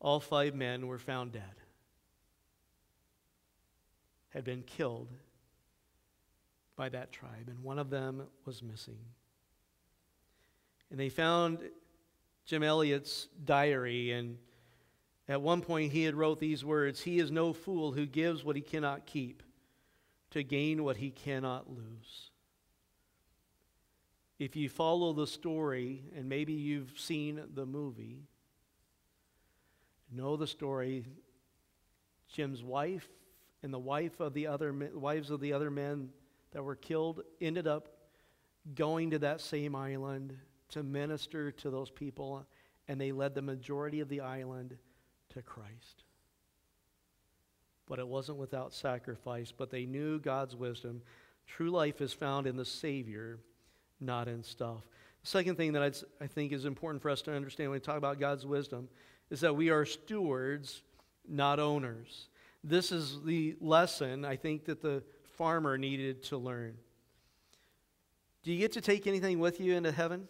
all 0.00 0.20
five 0.20 0.54
men 0.54 0.86
were 0.86 0.98
found 0.98 1.32
dead, 1.32 1.42
had 4.30 4.44
been 4.44 4.62
killed 4.62 5.08
by 6.76 6.88
that 6.88 7.12
tribe, 7.12 7.48
and 7.48 7.62
one 7.62 7.78
of 7.78 7.90
them 7.90 8.22
was 8.44 8.62
missing. 8.62 8.98
And 10.90 10.98
they 10.98 11.08
found 11.08 11.58
Jim 12.46 12.62
Elliot's 12.62 13.28
diary, 13.44 14.12
and 14.12 14.38
at 15.28 15.42
one 15.42 15.60
point 15.60 15.92
he 15.92 16.04
had 16.04 16.14
wrote 16.14 16.38
these 16.38 16.64
words 16.64 17.00
He 17.00 17.18
is 17.18 17.30
no 17.30 17.52
fool 17.52 17.92
who 17.92 18.06
gives 18.06 18.44
what 18.44 18.56
he 18.56 18.62
cannot 18.62 19.06
keep 19.06 19.42
to 20.30 20.42
gain 20.42 20.84
what 20.84 20.96
he 20.96 21.10
cannot 21.10 21.70
lose. 21.70 22.30
If 24.38 24.54
you 24.54 24.68
follow 24.68 25.12
the 25.12 25.26
story, 25.26 26.04
and 26.16 26.28
maybe 26.28 26.52
you've 26.52 26.92
seen 26.96 27.42
the 27.54 27.66
movie, 27.66 28.20
know 30.12 30.36
the 30.36 30.46
story, 30.46 31.04
Jim's 32.32 32.62
wife 32.62 33.08
and 33.62 33.72
the 33.72 33.78
wife 33.78 34.20
of 34.20 34.34
the 34.34 34.46
other 34.46 34.72
wives 34.94 35.30
of 35.30 35.40
the 35.40 35.52
other 35.52 35.70
men 35.70 36.10
that 36.52 36.62
were 36.62 36.76
killed 36.76 37.22
ended 37.40 37.66
up 37.66 37.88
going 38.74 39.10
to 39.10 39.18
that 39.18 39.40
same 39.40 39.74
island 39.74 40.36
to 40.70 40.82
minister 40.82 41.50
to 41.50 41.70
those 41.70 41.90
people, 41.90 42.46
and 42.86 43.00
they 43.00 43.12
led 43.12 43.34
the 43.34 43.42
majority 43.42 44.00
of 44.00 44.08
the 44.08 44.20
island 44.20 44.76
to 45.30 45.42
Christ. 45.42 46.04
But 47.86 47.98
it 47.98 48.06
wasn't 48.06 48.38
without 48.38 48.74
sacrifice, 48.74 49.50
but 49.50 49.70
they 49.70 49.86
knew 49.86 50.18
God's 50.18 50.54
wisdom. 50.54 51.02
True 51.46 51.70
life 51.70 52.00
is 52.00 52.12
found 52.12 52.46
in 52.46 52.56
the 52.56 52.64
Savior, 52.64 53.38
not 54.00 54.28
in 54.28 54.42
stuff. 54.42 54.82
The 55.22 55.28
second 55.28 55.56
thing 55.56 55.72
that 55.72 55.82
I'd, 55.82 55.96
i 56.20 56.26
think 56.26 56.52
is 56.52 56.64
important 56.64 57.02
for 57.02 57.10
us 57.10 57.22
to 57.22 57.34
understand 57.34 57.70
when 57.70 57.76
we 57.76 57.80
talk 57.80 57.96
about 57.96 58.20
God's 58.20 58.46
wisdom 58.46 58.88
is 59.30 59.40
that 59.40 59.56
we 59.56 59.70
are 59.70 59.84
stewards, 59.84 60.82
not 61.26 61.58
owners. 61.58 62.28
This 62.64 62.92
is 62.92 63.22
the 63.24 63.56
lesson 63.60 64.24
I 64.24 64.36
think 64.36 64.64
that 64.66 64.82
the 64.82 65.02
farmer 65.36 65.78
needed 65.78 66.22
to 66.24 66.38
learn. 66.38 66.76
Do 68.42 68.52
you 68.52 68.58
get 68.58 68.72
to 68.72 68.80
take 68.80 69.06
anything 69.06 69.38
with 69.38 69.60
you 69.60 69.74
into 69.74 69.92
heaven? 69.92 70.28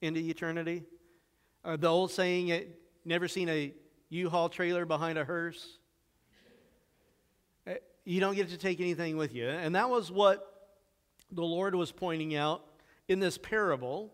into 0.00 0.20
eternity? 0.20 0.84
Uh, 1.64 1.76
the 1.76 1.88
old 1.88 2.10
saying, 2.10 2.64
never 3.04 3.28
seen 3.28 3.48
a 3.48 3.72
U-Haul 4.10 4.48
trailer 4.48 4.84
behind 4.84 5.18
a 5.18 5.24
hearse? 5.24 5.78
Uh, 7.66 7.74
you 8.04 8.20
don't 8.20 8.34
get 8.34 8.48
to 8.50 8.58
take 8.58 8.80
anything 8.80 9.16
with 9.16 9.34
you. 9.34 9.48
And 9.48 9.74
that 9.74 9.90
was 9.90 10.10
what 10.10 10.68
the 11.30 11.42
Lord 11.42 11.74
was 11.74 11.90
pointing 11.90 12.36
out 12.36 12.64
in 13.08 13.18
this 13.18 13.36
parable 13.38 14.12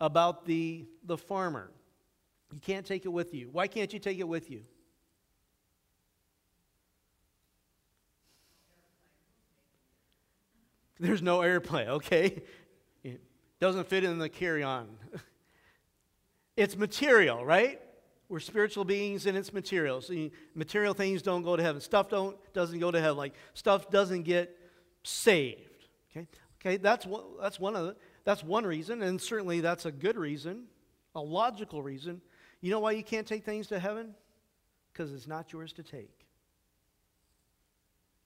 about 0.00 0.44
the, 0.44 0.84
the 1.04 1.16
farmer. 1.16 1.70
You 2.52 2.60
can't 2.60 2.84
take 2.84 3.04
it 3.06 3.08
with 3.08 3.32
you. 3.32 3.48
Why 3.50 3.66
can't 3.66 3.92
you 3.92 3.98
take 3.98 4.18
it 4.18 4.28
with 4.28 4.50
you? 4.50 4.62
There's 10.98 11.22
no 11.22 11.42
airplane, 11.42 11.88
okay? 11.88 12.42
It 13.04 13.20
doesn't 13.60 13.86
fit 13.86 14.04
in 14.04 14.18
the 14.18 14.28
carry 14.28 14.62
on. 14.62 14.88
it's 16.56 16.76
material, 16.76 17.44
right? 17.44 17.80
We're 18.28 18.40
spiritual 18.40 18.84
beings 18.84 19.26
and 19.26 19.36
it's 19.36 19.52
material. 19.52 20.00
So 20.00 20.30
material 20.54 20.94
things 20.94 21.22
don't 21.22 21.42
go 21.42 21.54
to 21.56 21.62
heaven. 21.62 21.80
Stuff 21.80 22.08
don't, 22.08 22.36
doesn't 22.52 22.80
go 22.80 22.90
to 22.90 23.00
heaven. 23.00 23.16
Like 23.16 23.34
stuff 23.54 23.90
doesn't 23.90 24.22
get 24.22 24.58
saved. 25.02 25.86
Okay? 26.10 26.26
Okay, 26.60 26.76
that's 26.78 27.06
one, 27.06 27.22
that's 27.40 27.60
one 27.60 27.76
of 27.76 27.86
the, 27.86 27.96
that's 28.24 28.42
one 28.42 28.66
reason, 28.66 29.02
and 29.02 29.20
certainly 29.20 29.60
that's 29.60 29.86
a 29.86 29.92
good 29.92 30.16
reason, 30.16 30.64
a 31.14 31.20
logical 31.20 31.80
reason. 31.80 32.20
You 32.60 32.70
know 32.72 32.80
why 32.80 32.92
you 32.92 33.04
can't 33.04 33.26
take 33.26 33.44
things 33.44 33.68
to 33.68 33.78
heaven? 33.78 34.14
Because 34.92 35.12
it's 35.12 35.28
not 35.28 35.52
yours 35.52 35.72
to 35.74 35.84
take. 35.84 36.26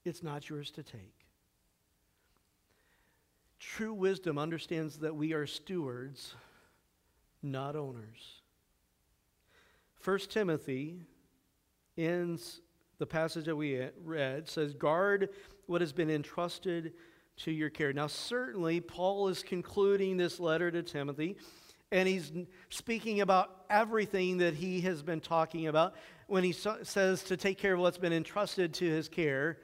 It's 0.03 0.23
not 0.23 0.49
yours 0.49 0.71
to 0.71 0.83
take. 0.83 1.20
True 3.61 3.93
wisdom 3.93 4.39
understands 4.39 4.97
that 4.97 5.15
we 5.15 5.33
are 5.33 5.45
stewards, 5.45 6.33
not 7.43 7.75
owners. 7.75 8.41
1 10.03 10.17
Timothy 10.29 11.01
ends 11.95 12.61
the 12.97 13.05
passage 13.05 13.45
that 13.45 13.55
we 13.55 13.87
read 14.03 14.49
says 14.49 14.73
guard 14.73 15.29
what 15.67 15.79
has 15.79 15.93
been 15.93 16.09
entrusted 16.09 16.93
to 17.37 17.51
your 17.51 17.69
care. 17.69 17.93
Now 17.93 18.07
certainly 18.07 18.81
Paul 18.81 19.27
is 19.27 19.43
concluding 19.43 20.17
this 20.17 20.39
letter 20.39 20.71
to 20.71 20.81
Timothy 20.81 21.37
and 21.91 22.07
he's 22.07 22.31
speaking 22.69 23.21
about 23.21 23.65
everything 23.69 24.37
that 24.39 24.55
he 24.55 24.81
has 24.81 25.03
been 25.03 25.19
talking 25.19 25.67
about 25.67 25.93
when 26.25 26.43
he 26.43 26.51
says 26.51 27.23
to 27.25 27.37
take 27.37 27.59
care 27.59 27.75
of 27.75 27.79
what's 27.79 27.97
been 27.97 28.13
entrusted 28.13 28.73
to 28.75 28.85
his 28.85 29.07
care 29.07 29.59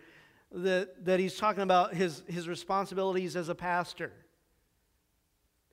that, 0.51 1.05
that 1.05 1.19
he's 1.19 1.37
talking 1.37 1.63
about 1.63 1.93
his, 1.93 2.23
his 2.27 2.47
responsibilities 2.47 3.35
as 3.35 3.49
a 3.49 3.55
pastor, 3.55 4.11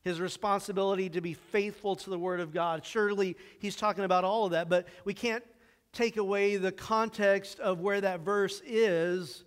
his 0.03 0.21
responsibility 0.21 1.09
to 1.11 1.21
be 1.21 1.35
faithful 1.35 1.97
to 1.97 2.11
the 2.11 2.19
Word 2.19 2.41
of 2.41 2.53
God. 2.53 2.85
Surely 2.85 3.37
he's 3.59 3.77
talking 3.77 4.05
about 4.05 4.25
all 4.25 4.45
of 4.45 4.53
that, 4.53 4.69
but 4.69 4.87
we 5.05 5.15
can't 5.15 5.45
take 5.93 6.17
away 6.17 6.57
the 6.57 6.73
context 6.73 7.61
of 7.61 7.81
where 7.81 8.01
that 8.01 8.21
verse 8.21 8.61
is, 8.67 9.45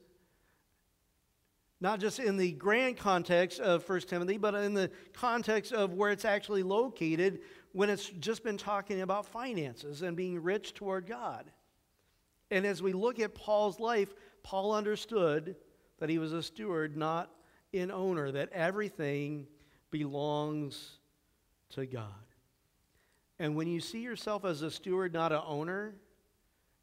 not 1.79 1.99
just 1.99 2.19
in 2.19 2.37
the 2.37 2.53
grand 2.53 2.97
context 2.97 3.59
of 3.59 3.87
1 3.87 4.01
Timothy, 4.01 4.37
but 4.37 4.55
in 4.55 4.73
the 4.73 4.89
context 5.13 5.73
of 5.73 5.93
where 5.93 6.09
it's 6.09 6.25
actually 6.25 6.63
located 6.63 7.41
when 7.73 7.89
it's 7.89 8.09
just 8.09 8.43
been 8.43 8.57
talking 8.57 9.01
about 9.01 9.25
finances 9.27 10.01
and 10.01 10.17
being 10.17 10.41
rich 10.41 10.73
toward 10.73 11.05
God. 11.05 11.51
And 12.49 12.65
as 12.65 12.81
we 12.81 12.93
look 12.93 13.19
at 13.19 13.35
Paul's 13.35 13.79
life, 13.79 14.13
Paul 14.47 14.71
understood 14.71 15.57
that 15.99 16.07
he 16.07 16.19
was 16.19 16.31
a 16.31 16.41
steward, 16.41 16.95
not 16.95 17.29
an 17.73 17.91
owner, 17.91 18.31
that 18.31 18.49
everything 18.53 19.45
belongs 19.91 20.99
to 21.71 21.85
God. 21.85 22.13
And 23.39 23.57
when 23.57 23.67
you 23.67 23.81
see 23.81 23.99
yourself 23.99 24.45
as 24.45 24.61
a 24.61 24.71
steward, 24.71 25.11
not 25.11 25.33
an 25.33 25.41
owner, 25.45 25.95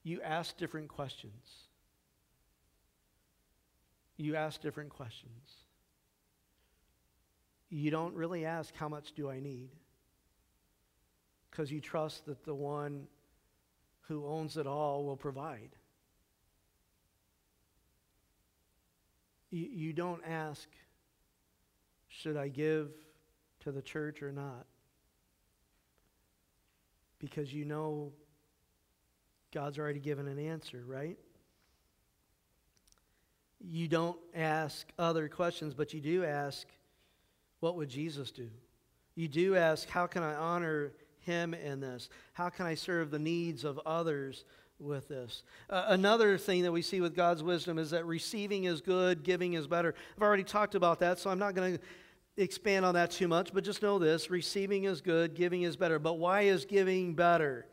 you 0.03 0.21
ask 0.21 0.59
different 0.59 0.89
questions. 0.89 1.71
You 4.19 4.37
ask 4.37 4.61
different 4.61 4.91
questions. 4.91 5.65
You 7.71 7.91
don't 7.91 8.15
really 8.15 8.45
ask, 8.45 8.77
How 8.77 8.91
much 8.91 9.13
do 9.13 9.31
I 9.31 9.41
need? 9.41 9.71
Because 11.51 11.73
you 11.73 11.81
trust 11.81 12.27
that 12.27 12.45
the 12.45 12.55
one 12.55 13.07
who 14.03 14.27
owns 14.27 14.59
it 14.59 14.67
all 14.67 15.07
will 15.07 15.17
provide. 15.17 15.71
You, 19.55 19.69
you 19.73 19.93
don't 19.93 20.23
ask, 20.27 20.69
should 22.09 22.37
I 22.37 22.49
give 22.49 22.91
to 23.61 23.73
the 23.73 23.83
church 23.83 24.23
or 24.23 24.33
not? 24.33 24.67
Because 27.21 27.55
you 27.55 27.65
know 27.65 28.13
God's 29.53 29.79
already 29.79 30.01
given 30.01 30.27
an 30.27 30.39
answer, 30.39 30.83
right? 30.85 31.17
You 33.61 33.87
don't 33.87 34.19
ask 34.35 34.87
other 34.99 35.29
questions, 35.29 35.73
but 35.73 35.95
you 35.95 36.01
do 36.01 36.25
ask, 36.25 36.67
what 37.61 37.77
would 37.77 37.89
Jesus 37.89 38.31
do? 38.33 38.51
You 39.15 39.29
do 39.29 39.57
ask, 39.57 39.89
how 39.89 40.07
can 40.07 40.23
I 40.25 40.35
honor 40.35 40.93
him 41.21 41.55
in 41.55 41.81
this? 41.81 42.09
How 42.33 42.49
can 42.49 42.67
I 42.67 42.75
serve 42.75 43.11
the 43.11 43.19
needs 43.19 43.65
of 43.65 43.81
others 43.87 44.45
with 44.79 45.09
this? 45.09 45.43
Uh, 45.71 45.87
another 45.89 46.37
thing 46.39 46.63
that 46.63 46.73
we 46.73 46.83
see 46.83 47.01
with 47.01 47.15
God's 47.15 47.43
wisdom 47.43 47.79
is 47.79 47.91
that 47.91 48.05
receiving 48.05 48.65
is 48.65 48.81
good, 48.81 49.23
giving 49.23 49.55
is 49.55 49.67
better. 49.67 49.95
I've 50.17 50.23
already 50.23 50.45
talked 50.45 50.75
about 50.75 51.01
that, 51.01 51.19
so 51.19 51.31
I'm 51.31 51.39
not 51.39 51.55
going 51.55 51.79
to 51.79 51.83
expand 52.37 52.85
on 52.85 52.95
that 52.95 53.11
too 53.11 53.29
much, 53.29 53.53
but 53.53 53.65
just 53.65 53.83
know 53.83 53.99
this 53.99 54.31
receiving 54.31 54.85
is 54.85 55.01
good, 55.01 55.35
giving 55.35 55.63
is 55.63 55.77
better. 55.77 55.99
But 55.99 56.15
why 56.15 56.43
is 56.43 56.65
giving 56.65 57.15
better? 57.15 57.67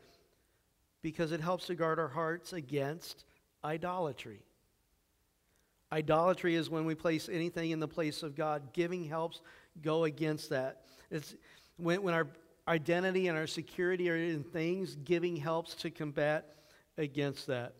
Because 1.02 1.32
it 1.32 1.40
helps 1.40 1.66
to 1.66 1.74
guard 1.74 1.98
our 1.98 2.08
hearts 2.08 2.52
against 2.52 3.24
idolatry. 3.64 4.40
Idolatry 5.90 6.54
is 6.54 6.70
when 6.70 6.84
we 6.84 6.94
place 6.94 7.28
anything 7.30 7.70
in 7.70 7.80
the 7.80 7.88
place 7.88 8.22
of 8.22 8.34
God. 8.34 8.72
Giving 8.72 9.04
helps 9.04 9.42
go 9.82 10.04
against 10.04 10.50
that. 10.50 10.82
It's 11.10 11.34
when, 11.76 12.02
when 12.02 12.14
our 12.14 12.28
identity 12.66 13.28
and 13.28 13.36
our 13.36 13.46
security 13.46 14.08
are 14.08 14.16
in 14.16 14.42
things, 14.42 14.96
giving 15.04 15.36
helps 15.36 15.74
to 15.76 15.90
combat 15.90 16.54
against 16.98 17.46
that. 17.46 17.74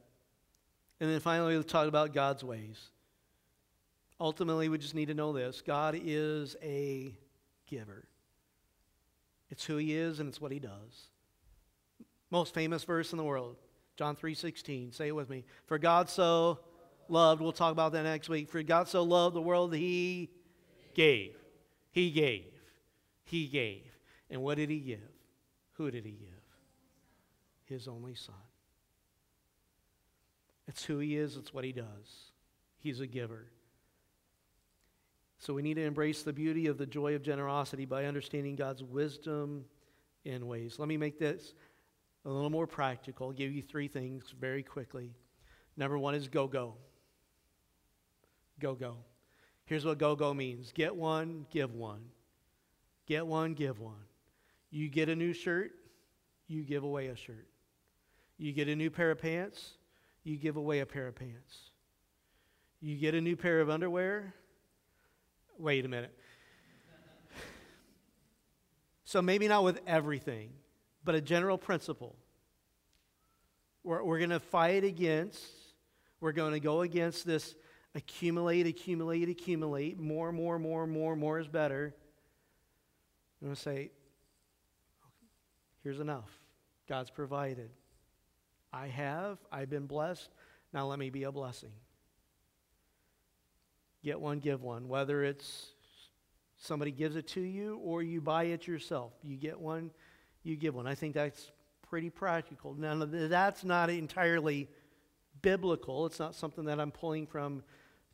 And 1.00 1.10
then 1.10 1.20
finally, 1.20 1.54
we'll 1.54 1.64
talk 1.64 1.88
about 1.88 2.14
God's 2.14 2.44
ways. 2.44 2.90
Ultimately, 4.20 4.68
we 4.68 4.78
just 4.78 4.94
need 4.94 5.06
to 5.06 5.14
know 5.14 5.32
this 5.32 5.60
God 5.62 5.98
is 6.00 6.56
a 6.62 7.14
giver. 7.66 8.06
It's 9.50 9.64
who 9.64 9.76
he 9.76 9.94
is 9.94 10.20
and 10.20 10.28
it's 10.28 10.40
what 10.40 10.52
he 10.52 10.58
does. 10.58 11.10
Most 12.30 12.54
famous 12.54 12.84
verse 12.84 13.12
in 13.12 13.18
the 13.18 13.24
world, 13.24 13.56
John 13.96 14.16
3:16. 14.16 14.92
Say 14.92 15.08
it 15.08 15.14
with 15.14 15.28
me. 15.28 15.44
For 15.66 15.76
God 15.76 16.08
so 16.08 16.60
loved, 17.08 17.42
we'll 17.42 17.52
talk 17.52 17.72
about 17.72 17.92
that 17.92 18.04
next 18.04 18.28
week. 18.28 18.48
For 18.48 18.62
God 18.62 18.88
so 18.88 19.02
loved 19.02 19.36
the 19.36 19.42
world 19.42 19.74
he 19.74 20.30
gave. 20.94 21.36
He 21.90 22.10
gave. 22.10 22.52
He 23.24 23.48
gave. 23.48 23.90
And 24.30 24.42
what 24.42 24.56
did 24.56 24.70
he 24.70 24.78
give? 24.78 25.00
Who 25.72 25.90
did 25.90 26.04
he 26.04 26.12
give? 26.12 26.28
His 27.64 27.88
only 27.88 28.14
son. 28.14 28.34
It's 30.68 30.84
who 30.84 30.98
he 30.98 31.16
is, 31.16 31.36
it's 31.36 31.52
what 31.52 31.64
he 31.64 31.72
does. 31.72 32.30
He's 32.78 33.00
a 33.00 33.06
giver. 33.06 33.46
So 35.38 35.54
we 35.54 35.62
need 35.62 35.74
to 35.74 35.82
embrace 35.84 36.22
the 36.22 36.32
beauty 36.32 36.66
of 36.68 36.78
the 36.78 36.86
joy 36.86 37.14
of 37.14 37.22
generosity 37.22 37.84
by 37.84 38.04
understanding 38.04 38.54
God's 38.54 38.82
wisdom 38.82 39.64
in 40.24 40.46
ways. 40.46 40.78
Let 40.78 40.88
me 40.88 40.96
make 40.96 41.18
this 41.18 41.54
a 42.24 42.28
little 42.28 42.50
more 42.50 42.66
practical. 42.66 43.28
I'll 43.28 43.32
give 43.32 43.52
you 43.52 43.62
three 43.62 43.88
things 43.88 44.32
very 44.38 44.62
quickly. 44.62 45.10
Number 45.76 45.98
one 45.98 46.14
is 46.14 46.28
go 46.28 46.46
go. 46.46 46.74
Go 48.60 48.74
go. 48.74 48.98
Here's 49.64 49.84
what 49.84 49.98
go 49.98 50.14
go 50.14 50.32
means 50.32 50.72
get 50.72 50.94
one, 50.94 51.46
give 51.50 51.74
one. 51.74 52.02
Get 53.06 53.26
one, 53.26 53.54
give 53.54 53.80
one. 53.80 54.04
You 54.70 54.88
get 54.88 55.08
a 55.08 55.16
new 55.16 55.32
shirt, 55.32 55.72
you 56.46 56.62
give 56.62 56.84
away 56.84 57.08
a 57.08 57.16
shirt. 57.16 57.46
You 58.38 58.52
get 58.52 58.68
a 58.68 58.76
new 58.76 58.90
pair 58.90 59.10
of 59.10 59.18
pants, 59.18 59.72
you 60.24 60.36
give 60.36 60.56
away 60.56 60.80
a 60.80 60.86
pair 60.86 61.06
of 61.08 61.14
pants. 61.14 61.70
You 62.80 62.96
get 62.96 63.14
a 63.14 63.20
new 63.20 63.36
pair 63.36 63.60
of 63.60 63.70
underwear, 63.70 64.34
Wait 65.58 65.84
a 65.84 65.88
minute. 65.88 66.16
So 69.04 69.20
maybe 69.20 69.46
not 69.46 69.62
with 69.62 69.78
everything, 69.86 70.54
but 71.04 71.14
a 71.14 71.20
general 71.20 71.58
principle. 71.58 72.16
We're, 73.84 74.02
we're 74.02 74.16
going 74.16 74.30
to 74.30 74.40
fight 74.40 74.84
against, 74.84 75.44
we're 76.18 76.32
going 76.32 76.52
to 76.52 76.60
go 76.60 76.80
against 76.80 77.26
this 77.26 77.54
accumulate, 77.94 78.66
accumulate, 78.66 79.28
accumulate. 79.28 80.00
More, 80.00 80.32
more, 80.32 80.58
more, 80.58 80.86
more, 80.86 81.14
more 81.14 81.38
is 81.38 81.46
better. 81.46 81.94
I'm 83.42 83.48
going 83.48 83.54
to 83.54 83.60
say, 83.60 83.90
here's 85.82 86.00
enough. 86.00 86.30
God's 86.88 87.10
provided. 87.10 87.68
I 88.72 88.86
have, 88.88 89.38
I've 89.50 89.70
been 89.70 89.86
blessed. 89.86 90.30
Now 90.72 90.86
let 90.86 90.98
me 90.98 91.10
be 91.10 91.24
a 91.24 91.32
blessing. 91.32 91.72
Get 94.02 94.20
one, 94.20 94.38
give 94.38 94.62
one. 94.62 94.88
Whether 94.88 95.24
it's 95.24 95.68
somebody 96.56 96.90
gives 96.90 97.16
it 97.16 97.28
to 97.28 97.40
you 97.40 97.76
or 97.84 98.02
you 98.02 98.20
buy 98.20 98.44
it 98.44 98.66
yourself, 98.66 99.12
you 99.22 99.36
get 99.36 99.58
one, 99.60 99.90
you 100.42 100.56
give 100.56 100.74
one. 100.74 100.86
I 100.86 100.94
think 100.94 101.14
that's 101.14 101.50
pretty 101.88 102.10
practical. 102.10 102.74
Now, 102.74 103.04
that's 103.04 103.64
not 103.64 103.90
entirely 103.90 104.68
biblical. 105.42 106.06
It's 106.06 106.18
not 106.18 106.34
something 106.34 106.64
that 106.64 106.80
I'm 106.80 106.90
pulling 106.90 107.26
from 107.26 107.62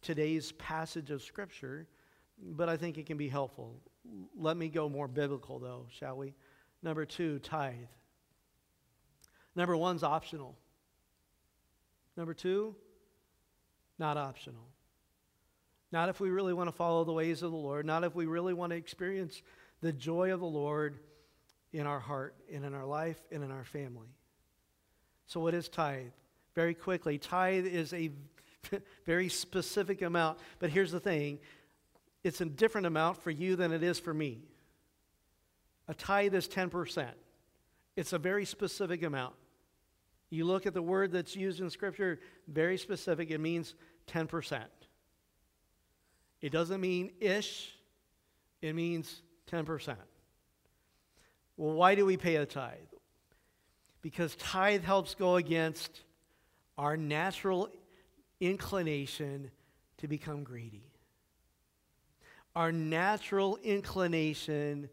today's 0.03 0.53
passage 0.53 1.11
of 1.11 1.23
Scripture, 1.23 1.87
but 2.43 2.69
I 2.69 2.77
think 2.77 2.99
it 2.99 3.07
can 3.07 3.17
be 3.17 3.29
helpful. 3.29 3.81
Let 4.37 4.57
me 4.57 4.69
go 4.69 4.89
more 4.89 5.09
biblical, 5.09 5.59
though, 5.59 5.87
shall 5.91 6.17
we? 6.17 6.35
Number 6.83 7.05
two, 7.05 7.39
tithe. 7.39 7.75
Number 9.59 9.77
one's 9.77 10.05
optional. 10.05 10.55
Number 12.17 12.33
two, 12.33 12.77
not 13.99 14.17
optional. 14.17 14.69
Not 15.91 16.09
if 16.09 16.21
we 16.21 16.31
really 16.31 16.55
want 16.55 16.69
to 16.69 16.73
follow 16.73 17.03
the 17.03 17.13
ways 17.13 17.43
of 17.43 17.51
the 17.51 17.57
Lord, 17.57 17.85
not 17.85 18.05
if 18.05 18.15
we 18.15 18.27
really 18.27 18.55
want 18.55 18.71
to 18.71 18.77
experience 18.77 19.43
the 19.81 19.93
joy 19.93 20.33
of 20.33 20.39
the 20.39 20.47
Lord 20.47 21.01
in 21.73 21.89
our 21.89 21.99
heart 21.99 22.37
and 22.55 22.65
in 22.65 22.73
our 22.73 22.87
life 22.87 23.21
and 23.33 23.43
in 23.43 23.51
our 23.51 23.65
family. 23.65 24.07
So, 25.27 25.41
what 25.41 25.55
is 25.55 25.69
tithe? 25.69 26.13
Very 26.55 26.75
quickly, 26.75 27.19
tithe 27.19 27.67
is 27.67 27.93
a 27.93 28.13
very 29.07 29.29
specific 29.29 30.03
amount. 30.03 30.39
But 30.61 30.71
here's 30.71 30.93
the 30.93 31.01
thing 31.01 31.41
it's 32.23 32.41
a 32.41 32.45
different 32.45 32.87
amount 32.87 33.21
for 33.25 33.33
you 33.33 33.57
than 33.57 33.73
it 33.73 33.83
is 33.83 33.99
for 33.99 34.15
me. 34.15 34.39
A 35.89 35.95
tithe 35.95 36.37
is 36.37 36.47
10%, 36.47 37.09
it's 37.97 38.13
a 38.13 38.19
very 38.19 38.45
specific 38.45 39.03
amount. 39.03 39.35
You 40.31 40.45
look 40.45 40.67
at 40.67 40.75
the 40.75 40.83
word 40.83 41.13
that's 41.13 41.35
used 41.35 41.61
in 41.61 41.71
Scripture, 41.71 42.21
very 42.47 42.77
specific, 42.77 43.31
it 43.31 43.39
means 43.39 43.75
10%. 44.09 44.63
It 46.41 46.53
doesn't 46.53 46.81
mean 46.81 47.13
ish, 47.21 47.73
it 48.61 48.75
means 48.75 49.23
10%. 49.51 49.97
Well, 51.57 51.75
why 51.75 51.95
do 51.95 52.05
we 52.05 52.17
pay 52.17 52.37
a 52.37 52.47
tithe? 52.47 52.79
Because 54.03 54.37
tithe 54.37 54.85
helps 54.85 55.15
go 55.15 55.37
against 55.37 56.03
our 56.77 56.97
natural 56.97 57.69
inclination 58.41 59.51
to 59.99 60.07
become 60.07 60.45
greedy. 60.45 60.93
Our 62.55 62.71
natural 62.71 63.59
inclination 63.63 64.89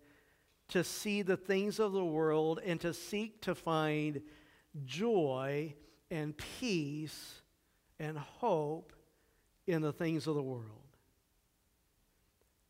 to 0.69 0.83
see 0.83 1.21
the 1.21 1.37
things 1.37 1.79
of 1.79 1.93
the 1.93 2.03
world 2.03 2.59
and 2.65 2.79
to 2.81 2.93
seek 2.93 3.41
to 3.41 3.53
find 3.53 4.21
joy 4.83 5.73
and 6.11 6.35
peace 6.59 7.41
and 7.99 8.17
hope 8.17 8.93
in 9.67 9.81
the 9.81 9.93
things 9.93 10.27
of 10.27 10.35
the 10.35 10.43
world. 10.43 10.69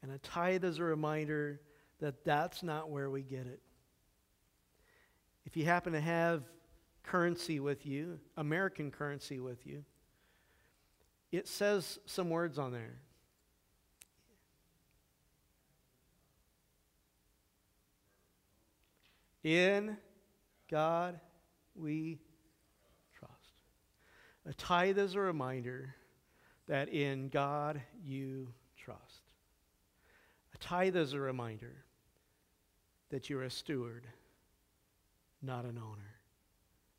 And 0.02 0.12
a 0.12 0.18
tithe 0.20 0.64
is 0.64 0.78
a 0.78 0.84
reminder 0.84 1.60
that 2.00 2.24
that's 2.24 2.62
not 2.62 2.90
where 2.90 3.10
we 3.10 3.24
get 3.24 3.48
it. 3.48 3.60
If 5.46 5.58
you 5.58 5.66
happen 5.66 5.94
to 5.94 6.02
have 6.02 6.44
currency 7.04 7.60
with 7.60 7.86
you, 7.86 8.20
American 8.38 8.92
currency 8.92 9.40
with 9.40 9.66
you, 9.66 9.84
it 11.32 11.48
says 11.48 12.00
some 12.06 12.30
words 12.30 12.60
on 12.60 12.72
there. 12.72 13.00
In 19.44 19.98
God 20.70 21.20
we 21.76 22.20
trust. 23.18 23.34
A 24.46 24.54
tithe 24.54 24.98
is 24.98 25.16
a 25.16 25.20
reminder 25.20 25.96
that 26.68 26.90
in 26.90 27.30
God 27.30 27.82
you 28.04 28.54
trust. 28.78 29.22
A 30.54 30.58
tithe 30.58 30.96
is 30.96 31.14
a 31.14 31.20
reminder 31.20 31.84
that 33.10 33.30
you're 33.30 33.44
a 33.44 33.50
steward, 33.50 34.08
not 35.42 35.66
an 35.66 35.78
owner, 35.78 36.16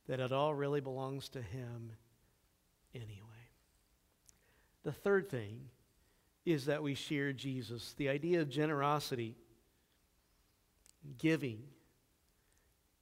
that 0.07 0.21
it 0.21 0.33
all 0.33 0.55
really 0.55 0.81
belongs 0.81 1.29
to 1.31 1.43
Him 1.43 1.93
anyway. 2.95 3.11
The 4.85 4.93
third 4.93 5.29
thing 5.29 5.63
is 6.45 6.67
that 6.67 6.83
we 6.83 6.95
share 6.95 7.33
Jesus. 7.33 7.95
The 7.97 8.09
idea 8.09 8.41
of 8.41 8.49
generosity, 8.49 9.35
giving, 11.19 11.63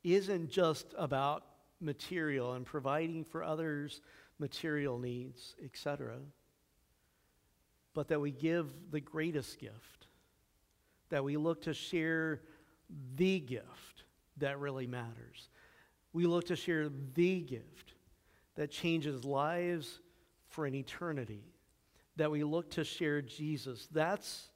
isn't 0.03 0.51
just 0.51 0.95
about 0.97 1.45
material 1.85 2.55
and 2.55 2.67
providing 2.67 3.25
for 3.25 3.45
others 3.45 4.01
material 4.39 4.99
needs, 4.99 5.55
etc., 5.65 6.17
but 7.93 8.09
that 8.09 8.21
we 8.21 8.33
give 8.33 8.91
the 8.91 9.01
greatest 9.01 9.61
gift 9.61 10.09
that 11.11 11.23
we 11.23 11.37
look 11.37 11.63
to 11.63 11.73
share 11.73 12.41
the 13.15 13.39
gift 13.39 14.05
that 14.39 14.59
really 14.59 14.87
matters. 14.87 15.49
We 16.13 16.27
look 16.27 16.47
to 16.47 16.57
share 16.57 16.89
the 17.15 17.41
gift 17.41 17.95
that 18.57 18.71
changes 18.71 19.25
lives 19.25 20.01
for 20.49 20.67
an 20.67 20.75
eternity. 20.75 21.45
That 22.17 22.31
we 22.31 22.45
look 22.45 22.71
to 22.73 22.85
share 22.85 23.23
Jesus. 23.23 23.89
That's, 23.93 24.49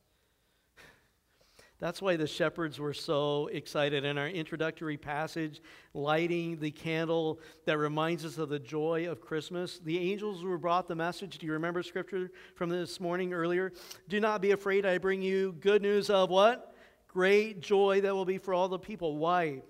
That's 1.80 2.02
why 2.02 2.16
the 2.16 2.26
shepherds 2.26 2.80
were 2.80 2.92
so 2.92 3.48
excited 3.52 4.04
in 4.04 4.18
our 4.18 4.26
introductory 4.26 4.96
passage, 4.96 5.62
lighting 5.94 6.58
the 6.58 6.72
candle 6.72 7.38
that 7.66 7.78
reminds 7.78 8.24
us 8.24 8.36
of 8.36 8.48
the 8.48 8.58
joy 8.58 9.08
of 9.08 9.20
Christmas. 9.20 9.78
The 9.78 9.96
angels 10.10 10.42
were 10.42 10.58
brought 10.58 10.88
the 10.88 10.96
message. 10.96 11.38
Do 11.38 11.46
you 11.46 11.52
remember 11.52 11.84
scripture 11.84 12.32
from 12.56 12.68
this 12.68 12.98
morning 12.98 13.32
earlier? 13.32 13.72
Do 14.08 14.18
not 14.18 14.42
be 14.42 14.50
afraid, 14.50 14.86
I 14.86 14.98
bring 14.98 15.22
you 15.22 15.52
good 15.60 15.82
news 15.82 16.10
of 16.10 16.30
what? 16.30 16.74
Great 17.06 17.60
joy 17.60 18.00
that 18.00 18.14
will 18.14 18.24
be 18.24 18.38
for 18.38 18.52
all 18.54 18.68
the 18.68 18.78
people. 18.78 19.16
Why? 19.16 19.62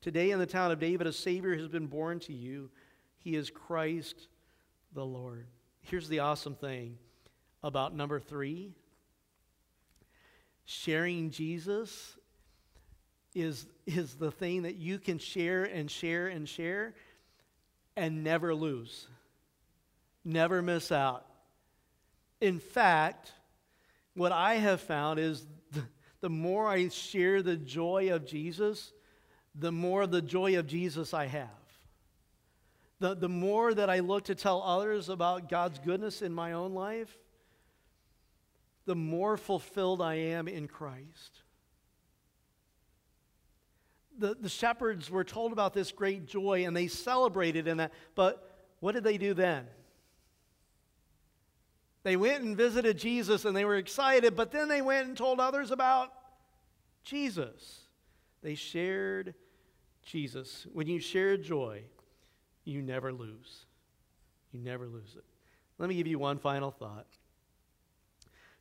Today 0.00 0.30
in 0.30 0.38
the 0.38 0.46
town 0.46 0.70
of 0.70 0.78
David, 0.78 1.08
a 1.08 1.12
Savior 1.12 1.56
has 1.56 1.66
been 1.66 1.88
born 1.88 2.20
to 2.20 2.32
you. 2.32 2.70
He 3.18 3.34
is 3.34 3.50
Christ 3.50 4.28
the 4.94 5.04
Lord. 5.04 5.48
Here's 5.80 6.08
the 6.08 6.20
awesome 6.20 6.54
thing 6.54 6.96
about 7.64 7.92
number 7.92 8.20
three 8.20 8.72
sharing 10.66 11.30
Jesus 11.30 12.16
is, 13.34 13.66
is 13.86 14.14
the 14.14 14.30
thing 14.30 14.62
that 14.62 14.76
you 14.76 14.98
can 14.98 15.18
share 15.18 15.64
and 15.64 15.90
share 15.90 16.26
and 16.26 16.48
share 16.48 16.94
and 17.96 18.22
never 18.22 18.54
lose, 18.54 19.06
never 20.24 20.60
miss 20.60 20.92
out. 20.92 21.24
In 22.40 22.58
fact, 22.58 23.32
what 24.14 24.32
I 24.32 24.54
have 24.54 24.80
found 24.80 25.18
is 25.18 25.46
the, 25.72 25.84
the 26.20 26.28
more 26.28 26.68
I 26.68 26.88
share 26.88 27.42
the 27.42 27.56
joy 27.56 28.12
of 28.12 28.26
Jesus, 28.26 28.92
the 29.54 29.72
more 29.72 30.06
the 30.06 30.20
joy 30.20 30.58
of 30.58 30.66
Jesus 30.66 31.14
I 31.14 31.26
have. 31.26 31.48
The, 32.98 33.14
the 33.14 33.28
more 33.28 33.72
that 33.72 33.88
I 33.88 34.00
look 34.00 34.24
to 34.24 34.34
tell 34.34 34.62
others 34.62 35.08
about 35.08 35.48
God's 35.48 35.78
goodness 35.78 36.22
in 36.22 36.32
my 36.32 36.52
own 36.52 36.74
life, 36.74 37.16
the 38.86 38.94
more 38.94 39.36
fulfilled 39.36 40.00
I 40.00 40.14
am 40.14 40.48
in 40.48 40.68
Christ. 40.68 41.42
The, 44.18 44.34
the 44.40 44.48
shepherds 44.48 45.10
were 45.10 45.24
told 45.24 45.52
about 45.52 45.74
this 45.74 45.92
great 45.92 46.26
joy 46.26 46.64
and 46.64 46.74
they 46.74 46.86
celebrated 46.86 47.68
in 47.68 47.76
that. 47.78 47.92
But 48.14 48.64
what 48.80 48.92
did 48.92 49.04
they 49.04 49.18
do 49.18 49.34
then? 49.34 49.66
They 52.02 52.16
went 52.16 52.44
and 52.44 52.56
visited 52.56 52.96
Jesus 52.98 53.44
and 53.44 53.54
they 53.54 53.64
were 53.64 53.76
excited, 53.76 54.36
but 54.36 54.52
then 54.52 54.68
they 54.68 54.80
went 54.80 55.08
and 55.08 55.16
told 55.16 55.40
others 55.40 55.72
about 55.72 56.12
Jesus. 57.02 57.80
They 58.42 58.54
shared 58.54 59.34
Jesus. 60.04 60.66
When 60.72 60.86
you 60.86 61.00
share 61.00 61.36
joy, 61.36 61.82
you 62.64 62.80
never 62.80 63.12
lose. 63.12 63.66
You 64.52 64.60
never 64.60 64.86
lose 64.86 65.16
it. 65.16 65.24
Let 65.78 65.88
me 65.88 65.96
give 65.96 66.06
you 66.06 66.18
one 66.18 66.38
final 66.38 66.70
thought. 66.70 67.06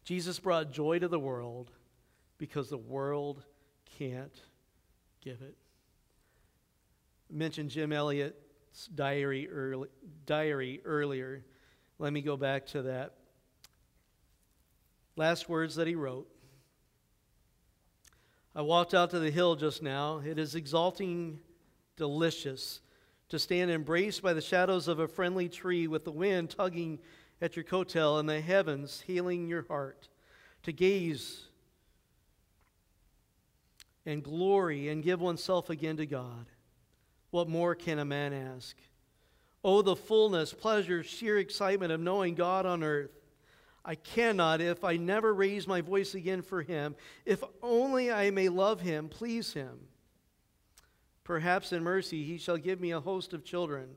Jesus 0.05 0.39
brought 0.39 0.71
joy 0.71 0.99
to 0.99 1.07
the 1.07 1.19
world 1.19 1.71
because 2.37 2.69
the 2.69 2.77
world 2.77 3.43
can't 3.97 4.39
give 5.19 5.41
it. 5.41 5.55
I 7.31 7.35
mentioned 7.35 7.71
Jim 7.71 7.91
Elliot's 7.91 8.87
diary, 8.93 9.49
early, 9.49 9.89
diary 10.27 10.79
earlier. 10.85 11.43
Let 11.97 12.13
me 12.13 12.21
go 12.21 12.37
back 12.37 12.67
to 12.67 12.83
that. 12.83 13.13
Last 15.15 15.49
words 15.49 15.75
that 15.75 15.87
he 15.87 15.95
wrote. 15.95 16.29
I 18.55 18.61
walked 18.61 18.93
out 18.93 19.09
to 19.09 19.19
the 19.19 19.31
hill 19.31 19.55
just 19.55 19.81
now. 19.81 20.21
It 20.23 20.37
is 20.37 20.53
exalting, 20.53 21.39
delicious 21.97 22.81
to 23.29 23.39
stand 23.39 23.71
embraced 23.71 24.21
by 24.21 24.33
the 24.33 24.41
shadows 24.41 24.87
of 24.87 24.99
a 24.99 25.07
friendly 25.07 25.49
tree 25.49 25.87
with 25.87 26.05
the 26.05 26.11
wind 26.11 26.51
tugging 26.51 26.99
at 27.41 27.55
your 27.55 27.65
coattail 27.65 28.19
and 28.19 28.29
the 28.29 28.41
heavens 28.41 29.03
healing 29.05 29.47
your 29.47 29.65
heart, 29.67 30.07
to 30.63 30.71
gaze 30.71 31.43
and 34.05 34.23
glory 34.23 34.89
and 34.89 35.03
give 35.03 35.21
oneself 35.21 35.69
again 35.69 35.97
to 35.97 36.05
God. 36.05 36.45
What 37.31 37.49
more 37.49 37.75
can 37.75 37.99
a 37.99 38.05
man 38.05 38.33
ask? 38.33 38.75
Oh, 39.63 39.81
the 39.81 39.95
fullness, 39.95 40.53
pleasure, 40.53 41.03
sheer 41.03 41.37
excitement 41.37 41.91
of 41.91 41.99
knowing 41.99 42.35
God 42.35 42.65
on 42.65 42.83
earth. 42.83 43.11
I 43.83 43.95
cannot 43.95 44.61
if 44.61 44.83
I 44.83 44.97
never 44.97 45.33
raise 45.33 45.67
my 45.67 45.81
voice 45.81 46.15
again 46.15 46.41
for 46.41 46.61
Him, 46.61 46.95
if 47.25 47.43
only 47.61 48.11
I 48.11 48.31
may 48.31 48.49
love 48.49 48.81
Him, 48.81 49.09
please 49.09 49.53
Him. 49.53 49.79
Perhaps 51.23 51.71
in 51.71 51.83
mercy 51.83 52.23
He 52.23 52.37
shall 52.37 52.57
give 52.57 52.79
me 52.79 52.91
a 52.91 52.99
host 52.99 53.33
of 53.33 53.43
children, 53.43 53.89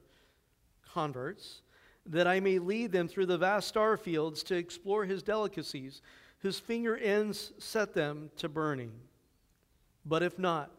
converts 0.92 1.62
that 2.08 2.26
I 2.26 2.40
may 2.40 2.58
lead 2.58 2.92
them 2.92 3.06
through 3.08 3.26
the 3.26 3.38
vast 3.38 3.68
star 3.68 3.96
fields 3.96 4.42
to 4.44 4.56
explore 4.56 5.04
his 5.04 5.22
delicacies, 5.22 6.00
whose 6.40 6.58
finger 6.58 6.96
ends 6.96 7.52
set 7.58 7.94
them 7.94 8.30
to 8.38 8.48
burning. 8.48 8.92
But 10.06 10.22
if 10.22 10.38
not, 10.38 10.70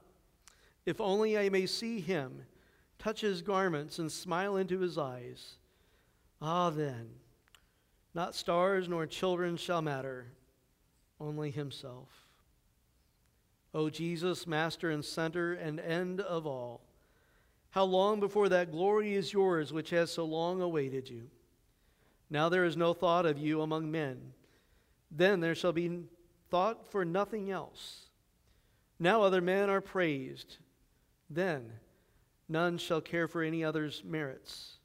if 0.86 1.00
only 1.00 1.38
I 1.38 1.50
may 1.50 1.66
see 1.66 2.00
him, 2.00 2.46
touch 2.98 3.22
his 3.22 3.42
garments, 3.42 4.00
and 4.00 4.12
smile 4.12 4.58
into 4.58 4.80
his 4.80 4.98
eyes, 4.98 5.56
ah, 6.42 6.70
then, 6.70 7.10
not 8.14 8.36
stars 8.36 8.90
nor 8.90 9.06
children 9.06 9.56
shall 9.56 9.82
matter, 9.82 10.28
only 11.20 11.52
himself. 11.52 12.10
O 13.74 13.90
Jesus, 13.90 14.48
master 14.48 14.90
and 14.90 15.06
center 15.06 15.54
and 15.54 15.80
end 15.80 16.22
of 16.22 16.48
all. 16.48 16.82
How 17.72 17.84
long 17.84 18.20
before 18.20 18.50
that 18.50 18.72
glory 18.72 19.14
is 19.14 19.32
yours, 19.32 19.72
which 19.72 19.92
has 19.92 20.12
so 20.12 20.26
long 20.26 20.62
awaited 20.62 21.10
you? 21.10 21.30
Now 22.30 22.50
there 22.50 22.66
is 22.66 22.78
no 22.78 22.94
thought 22.94 23.26
of 23.26 23.38
you 23.38 23.62
among 23.62 23.92
men. 23.92 24.34
Then 25.12 25.40
there 25.40 25.56
shall 25.56 25.74
be 25.74 26.04
thought 26.50 26.92
for 26.92 27.06
nothing 27.06 27.52
else. 27.52 28.08
Now 29.00 29.22
other 29.22 29.42
men 29.42 29.70
are 29.70 29.82
praised. 29.82 30.58
Then 31.30 31.72
none 32.48 32.78
shall 32.78 33.02
care 33.02 33.28
for 33.28 33.42
any 33.44 33.64
other's 33.64 34.04
merits. 34.04 34.78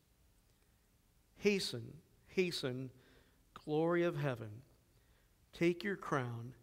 Hasten, 1.39 1.95
hasten, 2.29 2.91
glory 3.55 4.05
of 4.05 4.17
heaven. 4.17 4.51
Take 5.53 5.83
your 5.85 5.97
crown, 5.97 6.55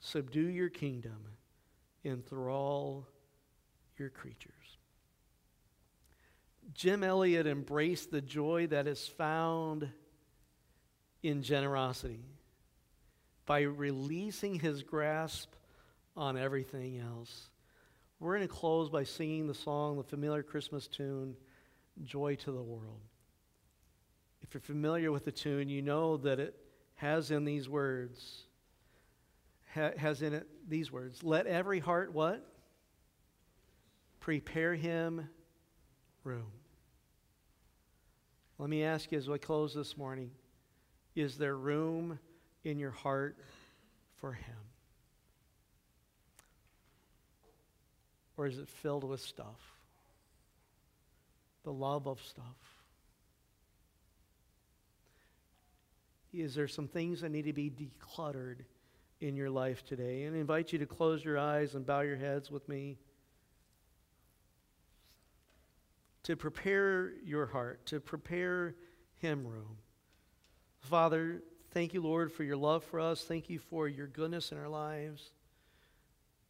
subdue 0.00 0.48
your 0.48 0.68
kingdom, 0.68 1.18
enthrall 2.04 3.06
your 3.98 4.10
creatures. 4.10 4.77
Jim 6.74 7.02
Elliot 7.02 7.46
embraced 7.46 8.10
the 8.10 8.20
joy 8.20 8.66
that 8.68 8.86
is 8.86 9.06
found 9.06 9.88
in 11.22 11.42
generosity 11.42 12.24
by 13.46 13.62
releasing 13.62 14.58
his 14.58 14.82
grasp 14.82 15.50
on 16.16 16.36
everything 16.36 16.98
else. 16.98 17.48
We're 18.20 18.36
going 18.36 18.48
to 18.48 18.54
close 18.54 18.90
by 18.90 19.04
singing 19.04 19.46
the 19.46 19.54
song, 19.54 19.96
the 19.96 20.02
familiar 20.02 20.42
Christmas 20.42 20.86
tune, 20.86 21.36
Joy 22.04 22.34
to 22.36 22.52
the 22.52 22.62
World. 22.62 23.00
If 24.42 24.54
you're 24.54 24.60
familiar 24.60 25.10
with 25.10 25.24
the 25.24 25.32
tune, 25.32 25.68
you 25.68 25.82
know 25.82 26.16
that 26.18 26.38
it 26.38 26.54
has 26.96 27.30
in 27.30 27.44
these 27.44 27.68
words, 27.68 28.44
ha- 29.74 29.96
has 29.96 30.22
in 30.22 30.34
it 30.34 30.46
these 30.68 30.92
words, 30.92 31.22
let 31.22 31.46
every 31.46 31.78
heart 31.78 32.12
what? 32.12 32.44
Prepare 34.20 34.74
him 34.74 35.28
room. 36.24 36.57
Let 38.58 38.68
me 38.68 38.82
ask 38.82 39.12
you 39.12 39.18
as 39.18 39.28
we 39.28 39.38
close 39.38 39.72
this 39.72 39.96
morning 39.96 40.30
is 41.14 41.36
there 41.38 41.56
room 41.56 42.18
in 42.64 42.78
your 42.78 42.90
heart 42.90 43.36
for 44.20 44.32
Him? 44.32 44.56
Or 48.36 48.46
is 48.46 48.58
it 48.58 48.68
filled 48.68 49.04
with 49.04 49.20
stuff? 49.20 49.76
The 51.64 51.72
love 51.72 52.06
of 52.06 52.20
stuff? 52.22 52.44
Is 56.32 56.54
there 56.54 56.68
some 56.68 56.86
things 56.86 57.22
that 57.22 57.30
need 57.30 57.46
to 57.46 57.52
be 57.52 57.70
decluttered 57.70 58.58
in 59.20 59.34
your 59.34 59.50
life 59.50 59.84
today? 59.84 60.24
And 60.24 60.36
I 60.36 60.40
invite 60.40 60.72
you 60.72 60.78
to 60.78 60.86
close 60.86 61.24
your 61.24 61.38
eyes 61.38 61.74
and 61.74 61.84
bow 61.84 62.00
your 62.00 62.16
heads 62.16 62.50
with 62.50 62.68
me. 62.68 62.98
To 66.28 66.36
prepare 66.36 67.14
your 67.24 67.46
heart, 67.46 67.86
to 67.86 68.00
prepare 68.00 68.74
Him 69.16 69.46
room. 69.46 69.78
Father, 70.80 71.40
thank 71.70 71.94
you, 71.94 72.02
Lord, 72.02 72.30
for 72.30 72.44
your 72.44 72.58
love 72.58 72.84
for 72.84 73.00
us. 73.00 73.24
Thank 73.24 73.48
you 73.48 73.58
for 73.58 73.88
your 73.88 74.06
goodness 74.06 74.52
in 74.52 74.58
our 74.58 74.68
lives. 74.68 75.30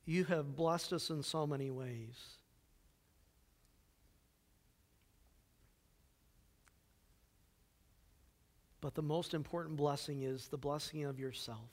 You 0.04 0.24
have 0.24 0.56
blessed 0.56 0.92
us 0.92 1.10
in 1.10 1.22
so 1.22 1.46
many 1.46 1.70
ways. 1.70 2.18
But 8.80 8.96
the 8.96 9.02
most 9.02 9.32
important 9.32 9.76
blessing 9.76 10.22
is 10.22 10.48
the 10.48 10.58
blessing 10.58 11.04
of 11.04 11.20
yourself. 11.20 11.70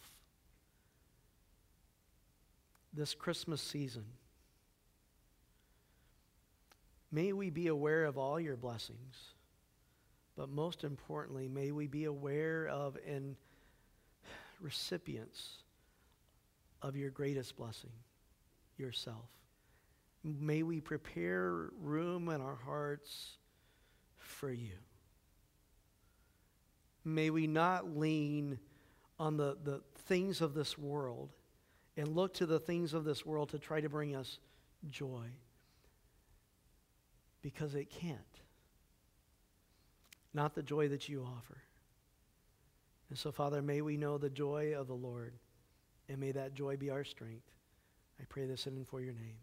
This 2.94 3.16
Christmas 3.16 3.64
season. 3.64 4.06
May 7.16 7.32
we 7.32 7.50
be 7.50 7.68
aware 7.68 8.04
of 8.04 8.18
all 8.18 8.42
your 8.42 8.58
blessings, 8.58 9.16
but 10.36 10.50
most 10.50 10.84
importantly, 10.84 11.48
may 11.48 11.72
we 11.72 11.88
be 11.88 12.04
aware 12.04 12.68
of 12.68 12.98
and 13.08 13.38
recipients 14.60 15.60
of 16.82 16.98
your 16.98 17.12
greatest 17.12 17.56
blessing, 17.56 17.94
yourself. 18.78 19.30
May 20.26 20.62
we 20.62 20.82
prepare 20.82 21.70
room 21.82 22.28
in 22.28 22.42
our 22.42 22.58
hearts 22.66 23.38
for 24.18 24.52
you. 24.52 24.76
May 27.06 27.30
we 27.30 27.48
not 27.48 27.96
lean 27.96 28.60
on 29.18 29.38
the, 29.38 29.56
the 29.64 29.80
things 30.00 30.42
of 30.42 30.54
this 30.54 30.78
world 30.78 31.30
and 31.96 32.10
look 32.10 32.34
to 32.34 32.46
the 32.46 32.60
things 32.60 32.94
of 32.94 33.06
this 33.06 33.26
world 33.26 33.52
to 33.52 33.58
try 33.58 33.80
to 33.80 33.88
bring 33.88 34.18
us 34.18 34.40
joy 34.90 35.30
because 37.46 37.76
it 37.76 37.92
can't. 37.92 38.18
Not 40.34 40.56
the 40.56 40.64
joy 40.64 40.88
that 40.88 41.08
you 41.08 41.22
offer. 41.22 41.62
And 43.12 43.20
so, 43.20 43.32
Father, 43.32 43.62
may 43.62 43.82
we 43.82 43.98
know 43.98 44.18
the 44.18 44.32
joy 44.32 44.74
of 44.76 44.88
the 44.88 44.96
Lord, 44.96 45.32
and 46.10 46.18
may 46.18 46.32
that 46.32 46.56
joy 46.56 46.76
be 46.76 46.90
our 46.90 47.04
strength. 47.04 47.46
I 48.20 48.24
pray 48.28 48.48
this 48.48 48.66
in 48.66 48.74
and 48.78 48.88
for 48.88 49.00
your 49.00 49.14
name. 49.14 49.38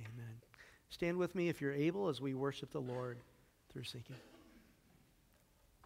Amen. 0.00 0.42
Stand 0.90 1.16
with 1.16 1.34
me 1.34 1.48
if 1.48 1.62
you're 1.62 1.72
able 1.72 2.10
as 2.10 2.20
we 2.20 2.34
worship 2.34 2.70
the 2.70 2.82
Lord 2.82 3.16
through 3.72 3.84
singing. 3.84 4.04